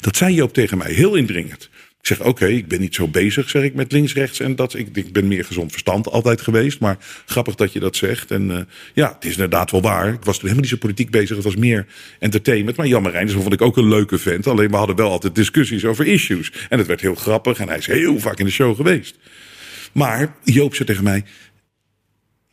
[0.00, 1.70] Dat zei Joop tegen mij heel indringend.
[2.02, 4.74] Ik zeg, oké, ik ben niet zo bezig, zeg ik, met links, rechts en dat.
[4.74, 8.30] Ik, ik ben meer gezond verstand altijd geweest, maar grappig dat je dat zegt.
[8.30, 8.58] En uh,
[8.94, 10.12] ja, het is inderdaad wel waar.
[10.12, 11.86] Ik was toen helemaal niet zo politiek bezig, het was meer
[12.18, 12.76] entertainment.
[12.76, 14.46] Maar Jan Marijn, vond ik ook een leuke vent.
[14.46, 16.52] Alleen we hadden wel altijd discussies over issues.
[16.68, 19.18] En het werd heel grappig en hij is heel vaak in de show geweest.
[19.92, 21.24] Maar Joop zei tegen mij,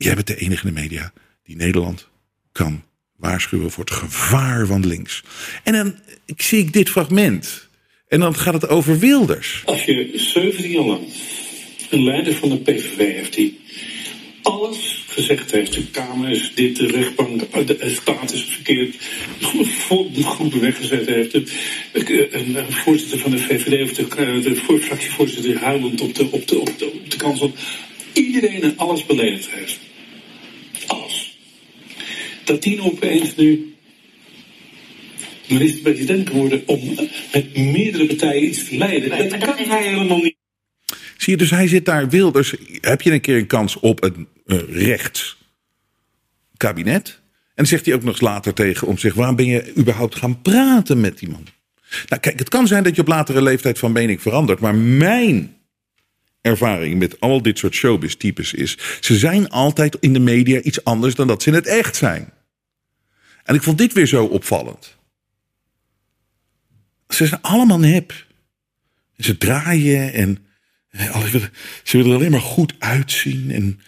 [0.03, 2.09] jij bent de enige in de media die Nederland
[2.51, 2.83] kan
[3.15, 5.23] waarschuwen voor het gevaar van links.
[5.63, 5.95] En dan
[6.37, 7.67] zie ik dit fragment...
[8.09, 9.61] En dan gaat het over Wilders.
[9.65, 11.01] Als je 17 jaar lang
[11.89, 13.59] een leider van de PVV heeft die
[14.41, 15.73] alles gezegd heeft.
[15.73, 18.95] De Kamer is dit, de rechtbank, de staat is verkeerd.
[20.13, 21.33] De groepen weggezet heeft.
[21.33, 21.45] Een,
[22.69, 26.85] voorzitter van de VVD of de, de fractievoorzitter huilend op de, op de, op de,
[27.25, 27.49] op de.
[28.13, 29.79] Iedereen en alles beledigd heeft.
[32.49, 33.75] Dat die opeens nu
[35.47, 36.79] minister-president geworden om
[37.33, 39.29] met meerdere partijen iets te leiden.
[39.29, 40.37] dat kan hij helemaal niet.
[41.17, 42.55] Zie je, dus hij zit daar Wilders.
[42.81, 47.09] Heb je een keer een kans op een uh, rechtskabinet?
[47.09, 47.15] En
[47.55, 51.01] dan zegt hij ook nog later tegen om zich: waarom ben je überhaupt gaan praten
[51.01, 51.43] met die man?
[52.07, 55.55] Nou, kijk, het kan zijn dat je op latere leeftijd van mening verandert, maar mijn
[56.41, 61.15] ervaring met al dit soort showbiz-types is: ze zijn altijd in de media iets anders
[61.15, 62.37] dan dat ze in het echt zijn.
[63.49, 64.97] En ik vond dit weer zo opvallend.
[67.07, 68.25] Ze zijn allemaal nep.
[69.17, 70.45] Ze draaien en
[71.83, 73.79] ze willen er alleen maar goed uitzien en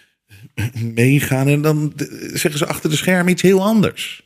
[0.94, 1.48] meegaan.
[1.48, 1.92] En dan
[2.32, 4.22] zeggen ze achter de schermen iets heel anders.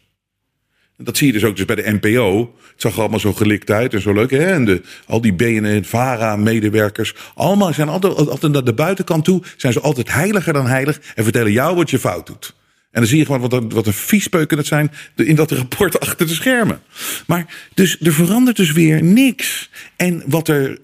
[0.97, 2.55] Dat zie je dus ook dus bij de NPO.
[2.73, 4.31] Het zag er allemaal zo gelikt uit en zo leuk.
[4.31, 4.53] Hè?
[4.53, 7.15] En de, al die BNN, VARA-medewerkers.
[7.35, 9.43] Allemaal zijn altijd, altijd naar de buitenkant toe.
[9.57, 11.01] Zijn ze altijd heiliger dan heilig.
[11.15, 12.55] En vertellen jou wat je fout doet.
[12.97, 16.01] En dan zie je gewoon wat, een, wat een viespeuken het zijn in dat rapport
[16.07, 16.81] achter de schermen.
[17.27, 19.71] Maar dus er verandert dus weer niks.
[19.97, 20.79] En wat er,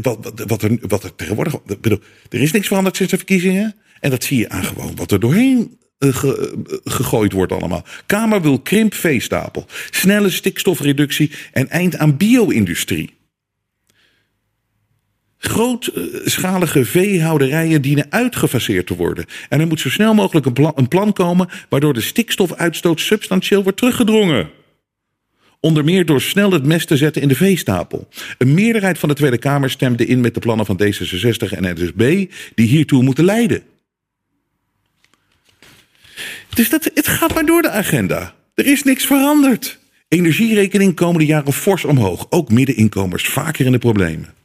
[0.00, 1.64] wat, wat, er, wat er tegenwoordig.
[1.80, 3.74] Bedoel, er is niks veranderd sinds de verkiezingen.
[4.00, 5.78] En dat zie je aan gewoon wat er doorheen
[6.84, 7.84] gegooid wordt allemaal.
[8.06, 9.66] Kamer wil krimp veestapel.
[9.90, 13.14] Snelle stikstofreductie en eind aan bio-industrie.
[15.44, 19.24] Grootschalige veehouderijen dienen uitgefaseerd te worden.
[19.48, 24.50] En er moet zo snel mogelijk een plan, komen waardoor de stikstofuitstoot substantieel wordt teruggedrongen.
[25.60, 28.08] Onder meer door snel het mes te zetten in de veestapel.
[28.38, 32.26] Een meerderheid van de Tweede Kamer stemde in met de plannen van D66 en NSB
[32.54, 33.62] die hiertoe moeten leiden.
[36.54, 38.34] Dus dat, het gaat maar door de agenda.
[38.54, 39.78] Er is niks veranderd.
[40.08, 42.26] Energierekening komende jaren fors omhoog.
[42.30, 44.40] Ook middeninkomers vaker in de problemen.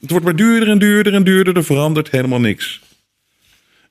[0.00, 1.56] Het wordt maar duurder en duurder en duurder.
[1.56, 2.80] Er verandert helemaal niks.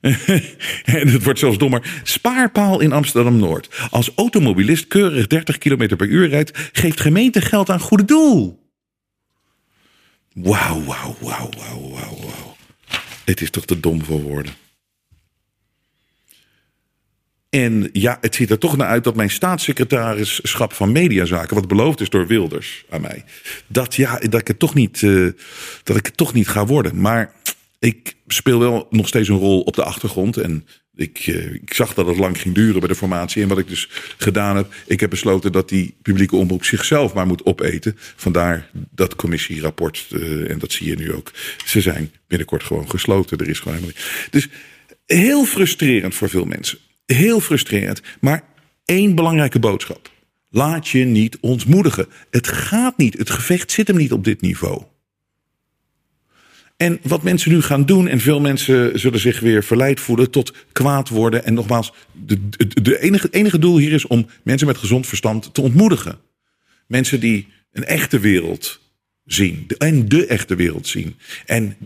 [0.84, 2.00] en het wordt zelfs dommer.
[2.02, 3.88] Spaarpaal in Amsterdam-Noord.
[3.90, 6.70] Als automobilist keurig 30 km per uur rijdt...
[6.72, 8.66] geeft gemeente geld aan goede doel.
[10.32, 12.56] Wauw, wauw, wauw, wauw, wauw.
[13.24, 14.52] Het is toch te dom voor woorden.
[17.50, 22.00] En ja, het ziet er toch naar uit dat mijn staatssecretarischap van Mediazaken, wat beloofd
[22.00, 23.24] is door Wilders aan mij,
[23.66, 25.32] dat, ja, dat, ik, het toch niet, uh,
[25.82, 27.00] dat ik het toch niet ga worden.
[27.00, 27.32] Maar
[27.78, 30.36] ik speel wel nog steeds een rol op de achtergrond.
[30.36, 33.42] En ik, uh, ik zag dat het lang ging duren bij de formatie.
[33.42, 37.26] En wat ik dus gedaan heb, ik heb besloten dat die publieke omroep zichzelf maar
[37.26, 37.96] moet opeten.
[38.16, 40.06] Vandaar dat commissierapport.
[40.10, 41.32] Uh, en dat zie je nu ook.
[41.64, 43.38] Ze zijn binnenkort gewoon gesloten.
[43.38, 44.30] Er is gewoon helemaal niet.
[44.30, 44.48] Dus
[45.06, 46.78] heel frustrerend voor veel mensen
[47.14, 48.02] heel frustrerend.
[48.20, 48.44] Maar
[48.84, 50.10] één belangrijke boodschap.
[50.50, 52.06] Laat je niet ontmoedigen.
[52.30, 53.18] Het gaat niet.
[53.18, 54.82] Het gevecht zit hem niet op dit niveau.
[56.76, 60.54] En wat mensen nu gaan doen, en veel mensen zullen zich weer verleid voelen tot
[60.72, 61.44] kwaad worden.
[61.44, 61.92] En nogmaals,
[62.82, 66.18] de enige, enige doel hier is om mensen met gezond verstand te ontmoedigen.
[66.86, 68.80] Mensen die een echte wereld
[69.32, 69.66] zien.
[69.78, 71.16] En de echte wereld zien.
[71.46, 71.76] En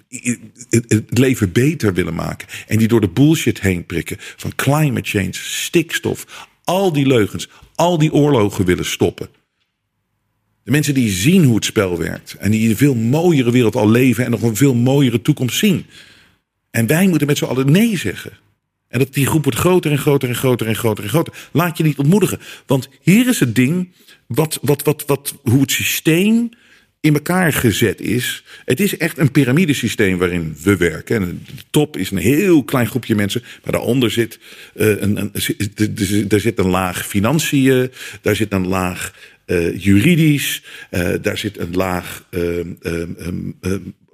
[0.68, 2.48] het leven beter willen maken.
[2.66, 4.16] En die door de bullshit heen prikken.
[4.18, 6.48] Van climate change, stikstof.
[6.64, 7.48] Al die leugens.
[7.74, 9.28] Al die oorlogen willen stoppen.
[10.64, 12.34] De mensen die zien hoe het spel werkt.
[12.38, 14.24] En die een veel mooiere wereld al leven.
[14.24, 15.86] En nog een veel mooiere toekomst zien.
[16.70, 18.32] En wij moeten met z'n allen nee zeggen.
[18.88, 21.48] En dat die groep wordt groter en groter en groter en groter en groter.
[21.52, 22.38] Laat je niet ontmoedigen.
[22.66, 23.92] Want hier is het ding.
[24.26, 26.50] Wat, wat, wat, wat, hoe het systeem
[27.02, 28.44] in elkaar gezet is.
[28.64, 31.44] Het is echt een piramidesysteem waarin we werken.
[31.46, 33.42] de top is een heel klein groepje mensen.
[33.64, 34.38] Maar daaronder zit,
[34.74, 35.32] uh, een, een,
[36.28, 37.90] er zit een laag financiën.
[38.20, 39.14] Daar zit een laag
[39.46, 40.62] uh, juridisch.
[40.90, 42.28] Uh, daar zit een laag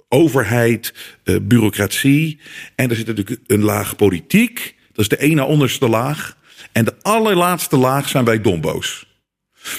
[0.07, 0.93] overheid,
[1.41, 2.39] bureaucratie.
[2.75, 4.75] En er zit natuurlijk een laag politiek.
[4.91, 6.37] Dat is de ene onderste laag.
[6.71, 9.07] En de allerlaatste laag zijn wij dombo's.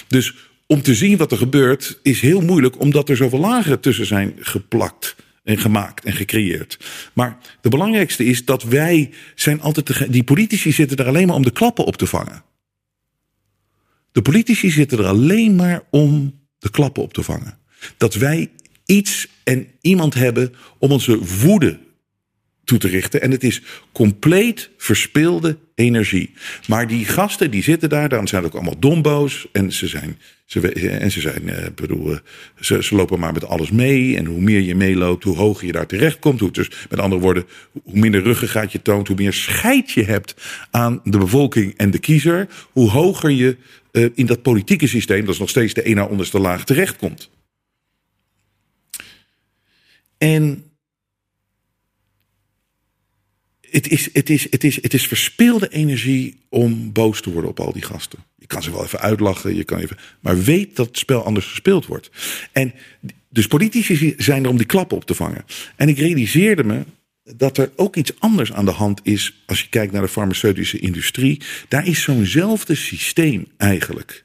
[0.08, 0.34] Dus
[0.70, 4.34] om te zien wat er gebeurt is heel moeilijk, omdat er zoveel lagen tussen zijn
[4.38, 6.78] geplakt en gemaakt en gecreëerd.
[7.12, 11.42] Maar de belangrijkste is dat wij zijn altijd, die politici zitten er alleen maar om
[11.42, 12.42] de klappen op te vangen.
[14.12, 17.58] De politici zitten er alleen maar om de klappen op te vangen.
[17.96, 18.50] Dat wij
[18.84, 21.78] iets en iemand hebben om onze woede
[22.64, 23.22] toe te richten.
[23.22, 26.32] En het is compleet verspilde energie.
[26.66, 29.46] Maar die gasten die zitten daar, dan zijn ook allemaal domboos.
[29.52, 30.18] En ze zijn,
[30.50, 32.18] ze, en ze zijn, eh, bedoel, eh,
[32.60, 34.16] ze, ze, lopen maar met alles mee.
[34.16, 36.40] En hoe meer je meeloopt, hoe hoger je daar terecht komt.
[36.40, 37.44] Hoe, dus met andere woorden,
[37.82, 40.34] hoe minder ruggengraat je toont, hoe meer scheid je hebt
[40.70, 42.48] aan de bevolking en de kiezer.
[42.72, 43.56] Hoe hoger je
[43.92, 47.30] uh, in dat politieke systeem, dat is nog steeds de ene onderste laag, terechtkomt.
[50.18, 50.64] En
[53.60, 57.60] het is, het, is, het, is, het is verspilde energie om boos te worden op
[57.60, 58.18] al die gasten.
[58.50, 61.86] Kan ze wel even uitlachen, je kan even, maar weet dat het spel anders gespeeld
[61.86, 62.10] wordt.
[62.52, 62.72] En
[63.28, 65.44] dus politici zijn er om die klappen op te vangen.
[65.76, 66.84] En ik realiseerde me
[67.36, 70.78] dat er ook iets anders aan de hand is als je kijkt naar de farmaceutische
[70.78, 71.40] industrie.
[71.68, 74.22] Daar is zo'nzelfde systeem eigenlijk.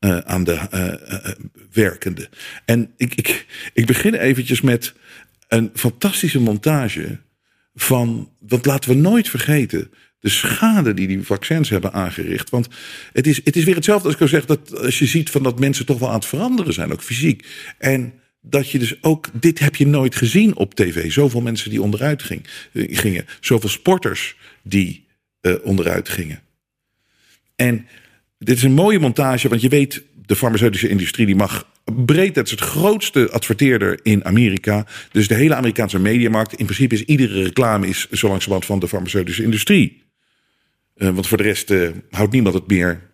[0.00, 1.32] Uh, aan de uh, uh,
[1.72, 2.28] werkende.
[2.64, 4.94] En ik, ik, ik begin eventjes met
[5.48, 7.18] een fantastische montage
[7.74, 9.90] van, want laten we nooit vergeten,
[10.24, 12.50] de schade die die vaccins hebben aangericht.
[12.50, 12.68] Want
[13.12, 15.42] het is, het is weer hetzelfde als ik al zeg, dat als je ziet van
[15.42, 17.46] dat mensen toch wel aan het veranderen zijn, ook fysiek.
[17.78, 21.12] En dat je dus ook, dit heb je nooit gezien op tv.
[21.12, 22.38] Zoveel mensen die onderuit eh,
[22.72, 23.26] gingen.
[23.40, 25.06] Zoveel sporters die
[25.40, 26.40] uh, onderuit gingen.
[27.56, 27.86] En
[28.38, 32.34] dit is een mooie montage, want je weet, de farmaceutische industrie die mag breed.
[32.34, 34.86] Dat is het grootste adverteerder in Amerika.
[35.12, 36.54] Dus de hele Amerikaanse mediamarkt.
[36.54, 40.03] In principe is iedere reclame is zo langzamerhand van de farmaceutische industrie.
[40.96, 43.10] Uh, want voor de rest uh, houdt niemand het meer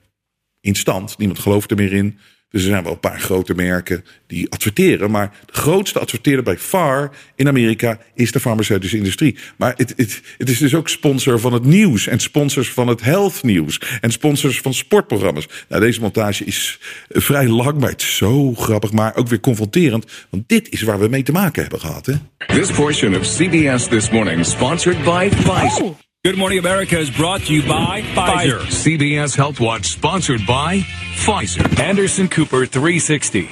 [0.61, 1.19] in stand.
[1.19, 2.19] Niemand gelooft er meer in.
[2.51, 5.11] Dus er zijn wel een paar grote merken die adverteren.
[5.11, 9.37] Maar de grootste adverteerder bij far in Amerika is de farmaceutische industrie.
[9.57, 12.07] Maar het, het, het is dus ook sponsor van het nieuws.
[12.07, 13.81] En sponsors van het health nieuws.
[14.01, 15.49] En sponsors van sportprogramma's.
[15.69, 18.93] Nou, deze montage is vrij lang, maar het is zo grappig.
[18.93, 20.07] Maar ook weer confronterend.
[20.31, 22.07] Want dit is waar we mee te maken hebben gehad.
[22.07, 22.15] Hè?
[22.47, 25.85] This portion of CBS This Morning sponsored by Pfizer.
[25.85, 28.59] Oh, Good Morning America is brought to you by Pfizer.
[28.59, 30.81] CBS Health Watch sponsored by
[31.15, 31.81] Pfizer.
[31.81, 33.49] Anderson Cooper 360.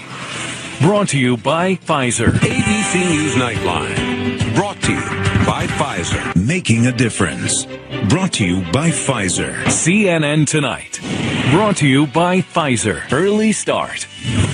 [0.82, 2.26] Brought to you by Pfizer.
[2.26, 4.54] ABC News Nightline.
[4.54, 5.00] Brought to you
[5.46, 6.36] by Pfizer.
[6.36, 7.64] Making a difference.
[8.10, 9.54] Brought to you by Pfizer.
[9.64, 11.00] CNN Tonight.
[11.50, 13.00] Brought to you by Pfizer.
[13.10, 14.06] Early Start.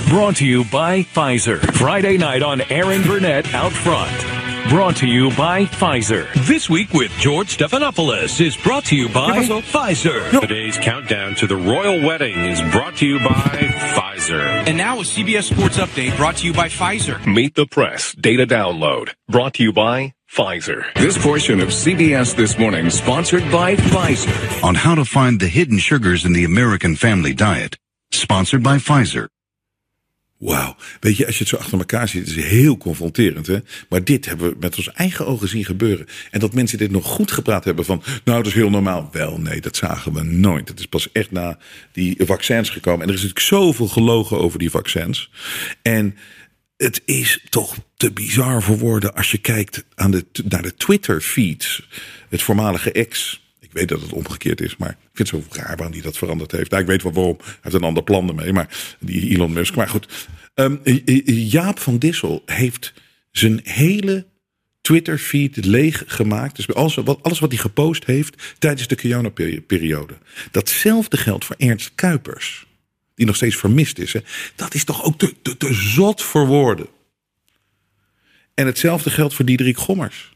[0.07, 1.59] Brought to you by Pfizer.
[1.75, 4.34] Friday night on Aaron Burnett Out Front.
[4.69, 6.27] Brought to you by Pfizer.
[6.47, 10.41] This week with George Stephanopoulos is brought to you by Pfizer.
[10.41, 13.59] Today's countdown to the royal wedding is brought to you by
[13.93, 14.41] Pfizer.
[14.67, 17.23] And now a CBS Sports Update brought to you by Pfizer.
[17.31, 20.91] Meet the Press Data Download brought to you by Pfizer.
[20.95, 24.63] This portion of CBS This Morning sponsored by Pfizer.
[24.63, 27.77] On how to find the hidden sugars in the American family diet.
[28.11, 29.27] Sponsored by Pfizer.
[30.45, 30.75] Wauw.
[30.99, 33.47] Weet je, als je het zo achter elkaar ziet, is het heel confronterend.
[33.47, 33.57] Hè?
[33.89, 36.05] Maar dit hebben we met onze eigen ogen zien gebeuren.
[36.31, 39.09] En dat mensen dit nog goed gepraat hebben van, nou, dat is heel normaal.
[39.11, 40.69] Wel, nee, dat zagen we nooit.
[40.69, 41.57] Het is pas echt na
[41.91, 43.01] die vaccins gekomen.
[43.01, 45.31] En er is natuurlijk zoveel gelogen over die vaccins.
[45.81, 46.15] En
[46.77, 51.87] het is toch te bizar voor woorden als je kijkt aan de, naar de Twitter-feeds.
[52.29, 53.43] Het voormalige ex.
[53.75, 56.51] Weet dat het omgekeerd is, maar ik vind het zo raar waarom hij dat veranderd
[56.51, 56.69] heeft.
[56.69, 57.37] Nou, ik weet wel waarom.
[57.37, 59.75] Hij heeft een ander plan ermee, maar die Elon Musk.
[59.75, 60.79] Maar goed, um,
[61.25, 62.93] Jaap van Dissel heeft
[63.31, 64.25] zijn hele
[64.81, 66.55] Twitter-feed leeg gemaakt.
[66.55, 70.13] Dus alles wat, alles wat hij gepost heeft tijdens de corona-periode.
[70.51, 72.65] Datzelfde geldt voor Ernst Kuipers
[73.15, 74.13] die nog steeds vermist is.
[74.13, 74.19] Hè?
[74.55, 76.87] Dat is toch ook te, te, te zot voor woorden.
[78.53, 80.34] En hetzelfde geldt voor Diederik Gommers.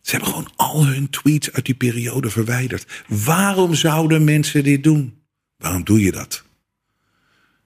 [0.00, 3.04] Ze hebben gewoon al hun tweets uit die periode verwijderd.
[3.08, 5.22] Waarom zouden mensen dit doen?
[5.56, 6.44] Waarom doe je dat?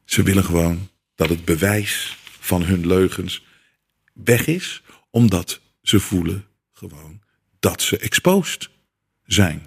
[0.04, 3.44] Ze willen gewoon dat het bewijs van hun leugens
[4.12, 7.20] weg is, omdat ze voelen gewoon
[7.60, 8.68] dat ze exposed
[9.24, 9.66] zijn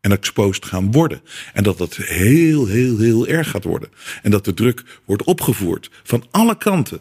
[0.00, 1.20] en exposed gaan worden.
[1.52, 3.90] En dat dat heel, heel, heel erg gaat worden.
[4.22, 7.00] En dat de druk wordt opgevoerd van alle kanten.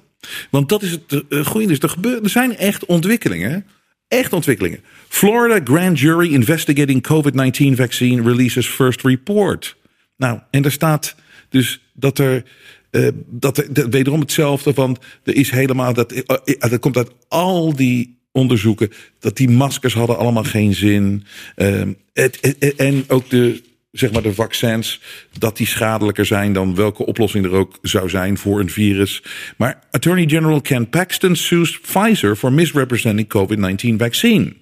[0.50, 1.78] Want dat is het uh, goede.
[1.78, 3.68] Er, er zijn echt ontwikkelingen.
[4.14, 4.80] Echt ontwikkelingen.
[5.08, 9.76] Florida grand jury investigating COVID-19 vaccine releases first report.
[10.18, 11.16] Nou, en er staat
[11.50, 12.44] dus dat er.
[12.92, 14.98] Uh, dat er wederom hetzelfde van.
[15.24, 15.94] Er is helemaal.
[15.94, 16.22] Dat, uh,
[16.60, 21.24] dat komt uit al die onderzoeken dat die maskers hadden allemaal geen zin.
[22.14, 23.62] Het, en ook de,
[23.94, 25.02] zeg maar de vaccins,
[25.38, 29.24] dat die schadelijker zijn dan welke oplossing er ook zou zijn voor een virus.
[29.58, 34.54] Maar Attorney General Ken Paxton sues Pfizer for misrepresenting COVID-19 vaccine.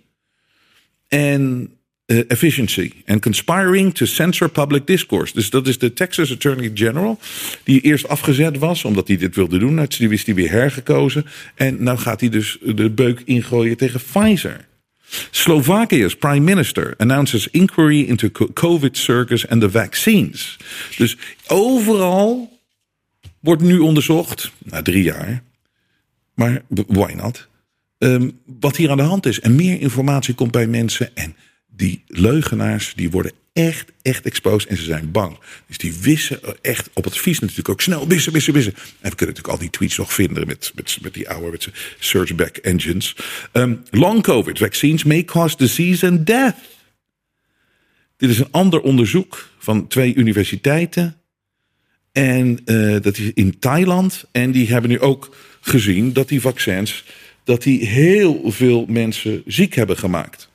[1.08, 1.70] En
[2.06, 5.34] uh, efficiency and conspiring to censor public discourse.
[5.34, 7.20] Dus dat is de Texas Attorney General,
[7.64, 9.86] die eerst afgezet was omdat hij dit wilde doen.
[9.88, 11.26] Die wist hij weer hergekozen.
[11.56, 14.70] En nou gaat hij dus de beuk ingooien tegen Pfizer.
[15.32, 20.58] Slovakia's prime minister announces inquiry into COVID circus and the vaccines.
[20.98, 22.60] Dus overal
[23.40, 25.44] wordt nu onderzocht, na drie jaar,
[26.34, 27.50] maar why not?
[27.98, 29.40] Um, wat hier aan de hand is.
[29.40, 31.36] En meer informatie komt bij mensen en
[31.76, 35.38] die leugenaars die worden echt, echt exposed en ze zijn bang.
[35.68, 38.74] Dus die wissen echt op het vies natuurlijk ook snel wissen, wissen, wissen.
[38.74, 41.70] En we kunnen natuurlijk al die tweets nog vinden met, met, met die oude met
[42.00, 43.16] searchback engines.
[43.54, 46.56] Um, long COVID vaccines may cause disease and death.
[48.18, 51.16] Dit is een ander onderzoek van twee universiteiten.
[52.12, 54.26] En uh, dat is in Thailand.
[54.32, 57.04] En die hebben nu ook gezien dat die vaccins
[57.44, 60.51] dat die heel veel mensen ziek hebben gemaakt.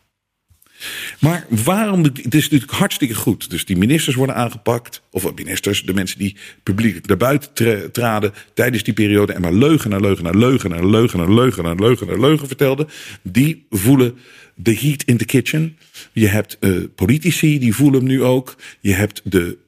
[1.20, 2.02] Maar waarom?
[2.04, 3.50] Het is natuurlijk hartstikke goed.
[3.50, 5.02] Dus die ministers worden aangepakt.
[5.10, 9.32] Of ministers, de mensen die publiek naar buiten traden tijdens die periode.
[9.32, 12.46] En maar leugen naar leugen naar leugen naar leugen naar leugen naar leugen naar leugen
[12.46, 12.88] vertelden.
[13.22, 14.18] Die voelen
[14.54, 15.78] de heat in the kitchen.
[16.12, 18.56] Je hebt uh, politici, die voelen hem nu ook.
[18.80, 19.58] Je hebt de,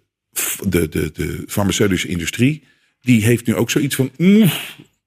[0.68, 2.62] de, de, de farmaceutische industrie.
[3.00, 4.10] Die heeft nu ook zoiets van.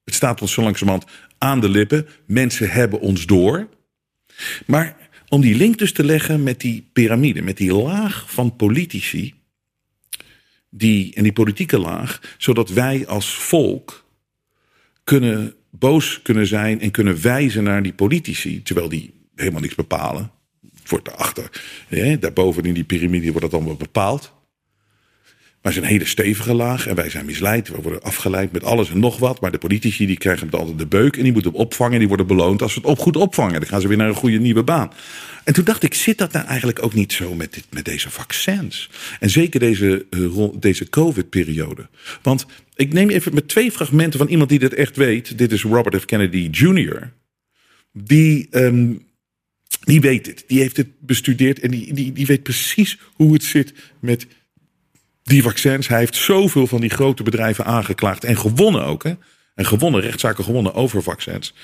[0.04, 2.06] Het staat ons zo langzamerhand aan de lippen.
[2.26, 3.68] Mensen hebben ons door.
[4.66, 4.96] Maar
[5.32, 9.34] om die link dus te leggen met die piramide, met die laag van politici.
[10.68, 14.04] Die, en die politieke laag, zodat wij als volk
[15.04, 20.30] kunnen boos kunnen zijn en kunnen wijzen naar die politici, terwijl die helemaal niks bepalen.
[20.74, 24.32] Het wordt daarachter, hè, daarboven in die piramide wordt dat allemaal bepaald.
[25.62, 27.68] Maar het een hele stevige laag en wij zijn misleid.
[27.68, 29.40] We worden afgeleid met alles en nog wat.
[29.40, 31.92] Maar de politici die krijgen het altijd de beuk en die moeten opvangen.
[31.92, 33.60] En die worden beloond als ze het op goed opvangen.
[33.60, 34.92] Dan gaan ze weer naar een goede nieuwe baan.
[35.44, 38.10] En toen dacht ik, zit dat nou eigenlijk ook niet zo met, dit, met deze
[38.10, 38.90] vaccins?
[39.20, 41.88] En zeker deze, uh, deze COVID-periode.
[42.22, 45.38] Want ik neem even met twee fragmenten van iemand die dit echt weet.
[45.38, 46.04] Dit is Robert F.
[46.04, 47.12] Kennedy Jr.
[47.92, 49.10] Die um,
[49.84, 50.44] Die weet het.
[50.46, 54.26] Die heeft het bestudeerd en die, die, die weet precies hoe het zit met
[55.22, 55.88] die vaccins.
[55.88, 59.04] Hij heeft zoveel van die grote bedrijven aangeklaagd en gewonnen ook.
[59.04, 59.12] Hè?
[59.54, 61.54] En gewonnen, rechtszaken gewonnen over vaccins.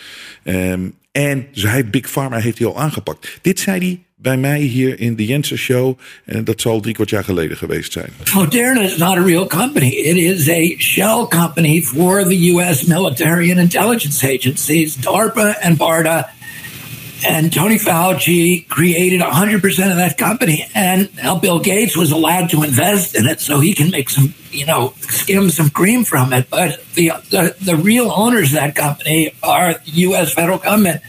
[0.45, 3.39] Um, en dus Big Pharma heeft hij al aangepakt.
[3.43, 5.99] Dit zei hij bij mij hier in de Jensen Show.
[6.25, 8.11] En dat zal drie kwart jaar geleden geweest zijn.
[8.35, 9.89] Moderna is not a real company.
[9.89, 12.85] It is a shell company for the U.S.
[12.85, 16.29] military and intelligence agencies, DARPA and BARDA.
[17.27, 20.67] And Tony Fauci created 100% of that company.
[20.75, 24.35] And now Bill Gates was allowed to invest in it so he can make some,
[24.51, 26.49] you know, skim some cream from it.
[26.49, 30.33] But the, the, the real owners of that company are the U.S.
[30.33, 31.03] federal government.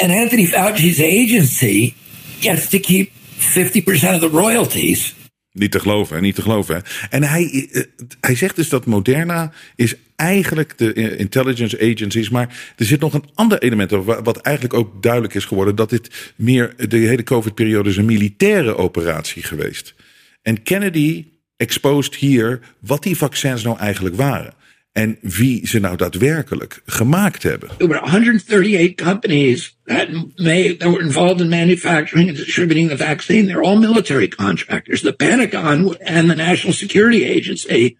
[0.00, 1.94] And Anthony Fauci's agency
[2.40, 5.14] gets to keep 50% of the royalties.
[5.58, 6.82] Niet te geloven, niet te geloven.
[7.10, 7.82] En hij, eh,
[8.20, 12.28] hij zegt dus dat Moderna is eigenlijk de intelligence agencies.
[12.28, 15.76] Maar er zit nog een ander element op, wat eigenlijk ook duidelijk is geworden.
[15.76, 19.94] Dat dit meer, de hele COVID-periode is een militaire operatie geweest.
[20.42, 24.54] En Kennedy exposed hier wat die vaccins nou eigenlijk waren.
[24.92, 27.68] En wie ze nou daadwerkelijk gemaakt hebben.
[27.76, 33.46] There were 138 companies that, may, that were involved in manufacturing and distributing the vaccine.
[33.46, 35.00] They're all military contractors.
[35.00, 37.96] The Pentagon and the National Security Agency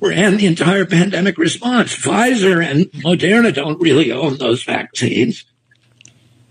[0.00, 1.94] ran the entire pandemic response.
[1.94, 5.44] Pfizer and Moderna don't really own those vaccines.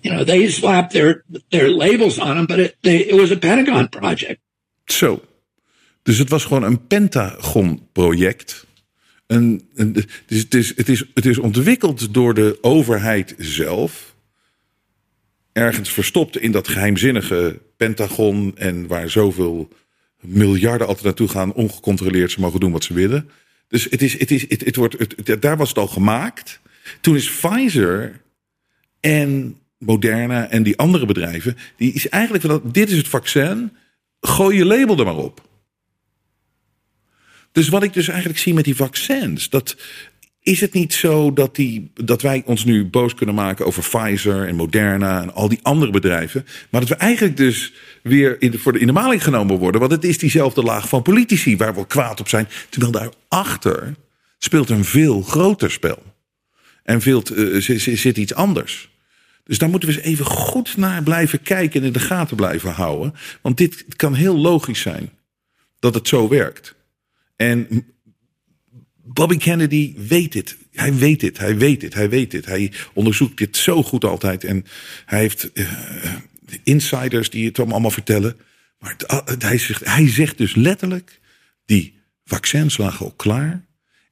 [0.02, 3.38] You know, they slapped their, their labels on them, but it, they, it was a
[3.38, 4.40] Pentagon project.
[4.86, 5.22] Zo.
[6.04, 8.66] Dus het was gewoon een Pentagon-project.
[9.36, 14.16] Het, is, het, is, het is ontwikkeld door de overheid zelf.
[15.52, 18.54] Ergens verstopt in dat geheimzinnige Pentagon.
[18.58, 19.70] En waar zoveel
[20.22, 22.32] miljarden altijd naartoe gaan, ongecontroleerd.
[22.32, 23.30] Ze mogen doen wat ze willen.
[23.68, 26.60] Dus het is, het is, het, wordt, het, daar was het al gemaakt.
[27.02, 28.22] Toen is Pfizer
[29.00, 33.72] en Moderna en die andere bedrijven, die is eigenlijk van dit is het vaccin,
[34.22, 35.50] gooi je label er maar op.
[37.52, 39.76] Dus wat ik dus eigenlijk zie met die vaccins, dat
[40.43, 44.47] is het niet zo dat, die, dat wij ons nu boos kunnen maken over Pfizer
[44.47, 46.45] en Moderna en al die andere bedrijven.
[46.70, 47.74] Maar dat we eigenlijk dus
[48.04, 49.80] weer in de, voor de, in de maling genomen worden.
[49.80, 52.47] Want het is diezelfde laag van politici waar we kwaad op zijn.
[52.70, 53.95] Terwijl daarachter
[54.38, 56.04] speelt een veel groter spel.
[56.84, 58.89] En veel, uh, zit iets anders.
[59.43, 62.72] Dus daar moeten we eens even goed naar blijven kijken en in de gaten blijven
[62.72, 63.14] houden.
[63.41, 65.10] Want dit kan heel logisch zijn
[65.80, 66.76] dat het zo werkt.
[67.42, 67.86] En
[69.04, 70.58] Bobby Kennedy weet het.
[70.72, 72.46] Hij weet dit, hij weet dit, hij weet dit.
[72.46, 74.44] Hij onderzoekt dit zo goed altijd.
[74.44, 74.66] En
[75.06, 75.72] hij heeft uh,
[76.64, 78.38] insiders die het hem allemaal vertellen.
[78.80, 78.96] Maar
[79.38, 81.20] hij, zegt, hij zegt dus letterlijk:
[81.66, 81.94] die
[82.26, 83.66] vaccins lagen al klaar.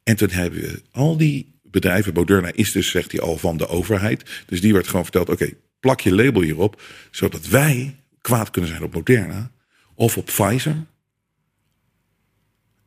[0.03, 3.67] En toen hebben we al die bedrijven, Moderna is dus, zegt hij al, van de
[3.67, 4.43] overheid.
[4.45, 5.49] Dus die werd gewoon verteld: oké,
[5.79, 9.51] plak je label hierop, zodat wij kwaad kunnen zijn op Moderna
[9.95, 10.85] of op Pfizer.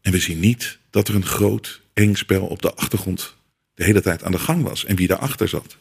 [0.03, 3.36] En we zien niet dat er een groot eng spel op de achtergrond
[3.74, 5.76] de hele tijd aan de gang was en wie daarachter zat.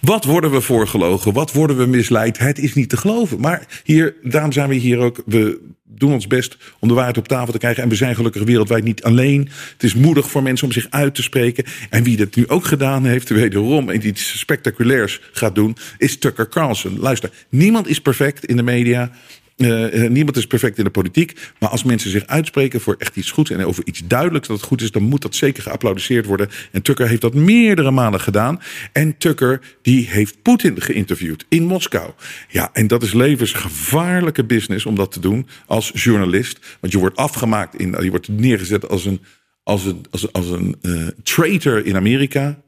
[0.00, 1.32] Wat worden we voorgelogen?
[1.32, 2.38] Wat worden we misleid?
[2.38, 3.40] Het is niet te geloven.
[3.40, 5.22] Maar hier, daarom zijn we hier ook.
[5.26, 7.82] We doen ons best om de waarheid op tafel te krijgen.
[7.82, 9.48] En we zijn gelukkig wereldwijd niet alleen.
[9.72, 11.64] Het is moedig voor mensen om zich uit te spreken.
[11.90, 16.48] En wie dat nu ook gedaan heeft, wederom en iets spectaculairs gaat doen, is Tucker
[16.48, 16.98] Carlson.
[16.98, 19.10] Luister, niemand is perfect in de media.
[19.60, 21.38] Uh, niemand is perfect in de politiek.
[21.58, 24.66] Maar als mensen zich uitspreken voor echt iets goeds en over iets duidelijks dat het
[24.66, 26.48] goed is, dan moet dat zeker geapplaudiseerd worden.
[26.72, 28.60] En Tucker heeft dat meerdere malen gedaan.
[28.92, 32.10] En Tucker, die heeft Poetin geïnterviewd in Moskou.
[32.48, 36.76] Ja, en dat is levensgevaarlijke business om dat te doen als journalist.
[36.80, 39.20] Want je wordt afgemaakt, in, je wordt neergezet als een,
[39.62, 42.62] als een, als, als een uh, traitor in Amerika.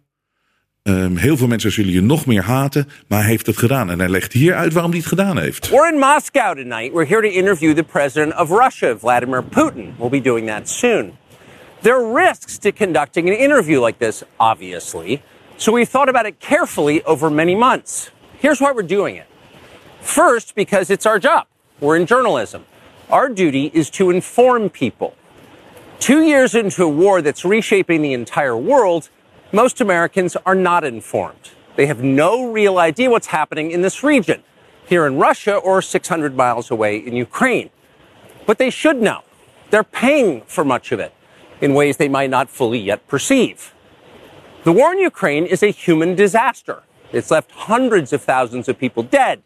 [0.84, 3.90] Um, heel veel mensen zullen je nog meer haten, maar hij heeft het gedaan.
[3.90, 5.70] En hij legt hier uit waarom hij het gedaan heeft.
[5.70, 6.92] We're in Moscow tonight.
[6.92, 9.94] We're here to interview the president of Russia, Vladimir Putin.
[9.98, 11.12] We'll be doing that soon.
[11.80, 15.22] There are risks to conducting an interview like this, obviously.
[15.56, 18.10] So we thought about it carefully over many months.
[18.40, 19.26] Here's why we're doing it.
[20.00, 21.46] First, because it's our job.
[21.78, 22.64] We're in journalism.
[23.08, 25.14] Our duty is to inform people.
[25.98, 29.10] Two years into a war that's reshaping the entire world,
[29.53, 31.50] most Americans are not informed.
[31.76, 34.42] They have no real idea what's happening in this region,
[34.86, 37.70] here in Russia or 600 miles away in Ukraine.
[38.46, 39.22] But they should know.
[39.70, 41.14] They're paying for much of it
[41.61, 43.74] in ways they might not fully yet perceive.
[44.64, 46.82] The war in Ukraine is a human disaster.
[47.12, 49.42] It's left hundreds of thousands of people dead,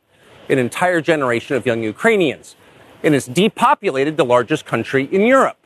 [0.48, 2.54] an entire generation of young Ukrainians,
[3.02, 5.58] and it's depopulated the largest country in Europe.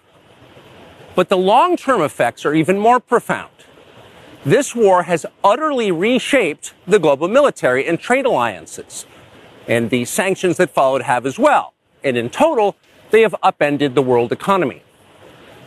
[1.14, 3.51] But the long term effects are even more profound.
[4.45, 9.05] This war has utterly reshaped the global military and trade alliances.
[9.68, 11.74] And the sanctions that followed have as well.
[12.03, 12.74] And in total,
[13.11, 14.82] they have upended the world economy.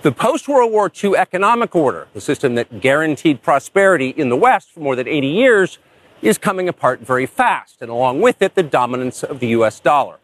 [0.02, 4.72] The post World War II economic order, the system that guaranteed prosperity in the West
[4.72, 5.78] for more than 80 years,
[6.24, 7.80] is coming apart very fast.
[7.80, 10.18] And along with it, the dominance of the US dollar.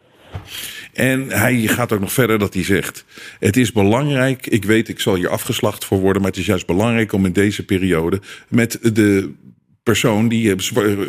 [0.92, 3.04] En hij gaat ook nog verder dat hij zegt:
[3.38, 6.66] Het is belangrijk, ik weet, ik zal hier afgeslacht voor worden, maar het is juist
[6.66, 9.32] belangrijk om in deze periode met de
[9.82, 10.54] persoon die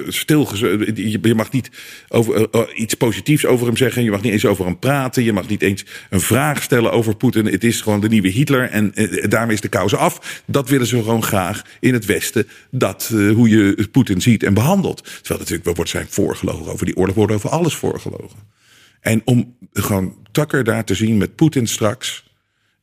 [0.08, 0.98] stilgezet.
[0.98, 1.70] Je mag niet
[2.10, 4.04] over, uh, iets positiefs over hem zeggen.
[4.04, 5.24] Je mag niet eens over hem praten.
[5.24, 7.46] Je mag niet eens een vraag stellen over Poetin.
[7.46, 8.70] Het is gewoon de nieuwe Hitler.
[8.70, 10.44] En uh, daarmee is de kous af.
[10.46, 12.48] Dat willen ze gewoon graag in het Westen.
[12.72, 15.04] Dat hoe je Poetin ziet en behandelt.
[15.04, 17.16] Terwijl natuurlijk wordt zijn voorgelogen over die oorlog.
[17.16, 18.61] Wordt over alles voorgelogen.
[19.02, 22.30] En om gewoon Tucker daar te zien met Poetin straks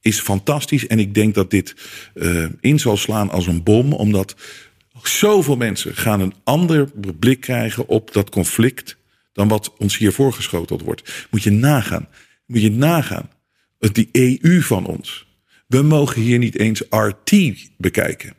[0.00, 0.86] is fantastisch.
[0.86, 1.74] En ik denk dat dit
[2.14, 3.92] uh, in zal slaan als een bom.
[3.92, 4.36] Omdat
[5.02, 8.96] zoveel mensen gaan een ander blik krijgen op dat conflict.
[9.32, 11.26] dan wat ons hier voorgeschoteld wordt.
[11.30, 12.08] Moet je nagaan.
[12.46, 13.30] Moet je nagaan.
[13.78, 15.26] Die EU van ons.
[15.66, 17.32] We mogen hier niet eens RT
[17.76, 18.34] bekijken.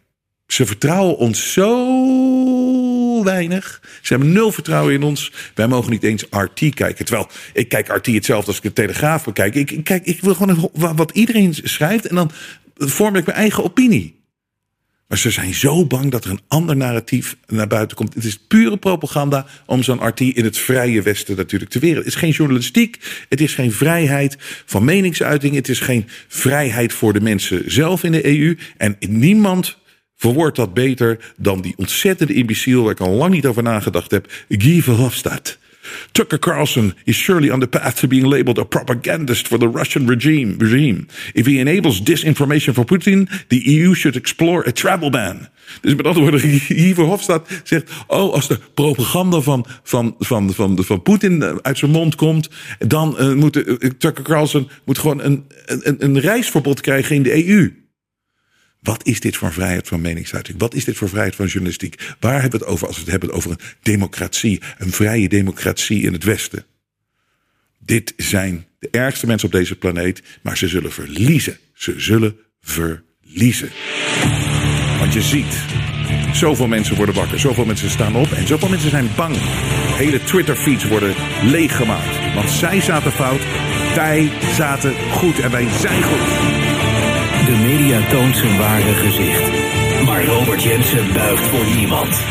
[0.48, 1.68] Ze vertrouwen ons zo
[3.24, 3.82] weinig.
[4.02, 5.32] Ze hebben nul vertrouwen in ons.
[5.56, 7.06] Wij mogen niet eens RT kijken.
[7.06, 9.56] Terwijl ik kijk RT hetzelfde als ik de Telegraaf bekijk.
[9.56, 12.32] Ik, ik, kijk, ik wil gewoon wat iedereen schrijft en dan
[12.76, 14.20] vorm ik mijn eigen opinie.
[15.10, 18.14] Maar ze zijn zo bang dat er een ander narratief naar buiten komt.
[18.14, 21.98] Het is pure propaganda om zo'n RT in het vrije Westen natuurlijk te weren.
[21.98, 23.26] Het is geen journalistiek.
[23.30, 25.56] Het is geen vrijheid van meningsuiting.
[25.56, 28.58] Het is geen vrijheid voor de mensen zelf in de EU.
[28.78, 29.78] En niemand
[30.20, 34.32] verwoordt dat beter dan die ontzettende imbeciel waar ik al lang niet over nagedacht heb,
[34.50, 35.60] Guy Verhofstadt.
[36.12, 40.08] Tucker Carlson is surely on the path to being labeled a propagandist for the Russian
[40.08, 40.56] regime.
[40.58, 41.06] regime.
[41.34, 45.48] If he enables disinformation for Putin, the EU should explore a travel ban.
[45.82, 50.84] Dus met andere woorden, Guy Verhofstadt zegt: Oh, als de propaganda van, van, van, van,
[50.84, 52.50] van Poetin uit zijn mond komt,
[52.80, 57.48] dan uh, moet uh, Tucker Carlson moet gewoon een, een, een reisverbod krijgen in de
[57.48, 57.79] EU.
[58.82, 60.60] Wat is dit voor vrijheid van meningsuiting?
[60.60, 62.02] Wat is dit voor vrijheid van journalistiek?
[62.20, 66.02] Waar hebben we het over als we het hebben over een democratie, een vrije democratie
[66.02, 66.66] in het Westen?
[67.80, 71.58] Dit zijn de ergste mensen op deze planeet, maar ze zullen verliezen.
[71.74, 73.70] Ze zullen verliezen.
[75.00, 75.64] Want je ziet,
[76.34, 79.36] zoveel mensen worden wakker, zoveel mensen staan op en zoveel mensen zijn bang.
[79.98, 82.34] Hele Twitter-feeds worden leeggemaakt.
[82.34, 83.42] Want zij zaten fout,
[83.96, 86.59] wij zaten goed en wij zijn goed.
[87.50, 89.52] De media toont zijn ware gezicht.
[90.06, 92.22] Maar Robert Jensen buigt voor niemand.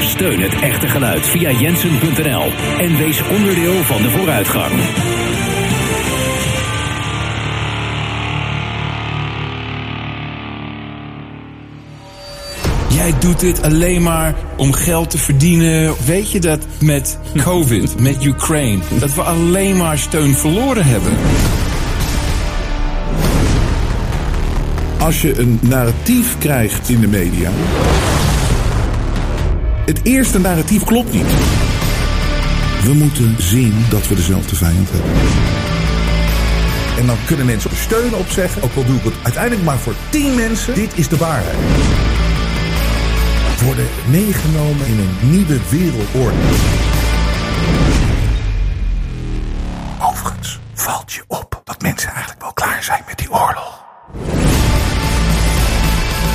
[0.00, 4.72] Steun het echte geluid via jensen.nl en wees onderdeel van de vooruitgang.
[12.88, 15.94] Jij doet dit alleen maar om geld te verdienen.
[16.06, 21.12] Weet je dat met COVID, met Ukraine, dat we alleen maar steun verloren hebben?
[25.06, 27.50] Als je een narratief krijgt in de media.
[29.84, 31.26] Het eerste narratief klopt niet.
[32.82, 35.10] We moeten zien dat we dezelfde vijand hebben.
[36.98, 38.62] En dan kunnen mensen steun op zeggen.
[38.62, 40.74] Ook al doe ik het uiteindelijk maar voor tien mensen.
[40.74, 41.56] Dit is de waarheid.
[43.64, 46.38] Worden meegenomen in een nieuwe wereldorde.
[50.00, 53.84] Overigens valt je op dat mensen eigenlijk wel klaar zijn met die oorlog.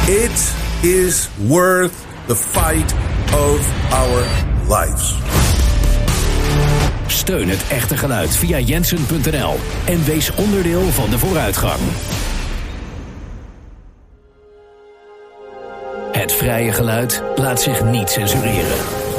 [0.08, 1.94] It is worth
[2.28, 2.94] the fight
[3.34, 4.24] of our
[4.68, 5.16] lives.
[7.08, 11.80] Steun het echte geluid via jensen.nl en wees onderdeel van de vooruitgang.
[16.12, 19.11] Het vrije geluid laat zich niet censureren.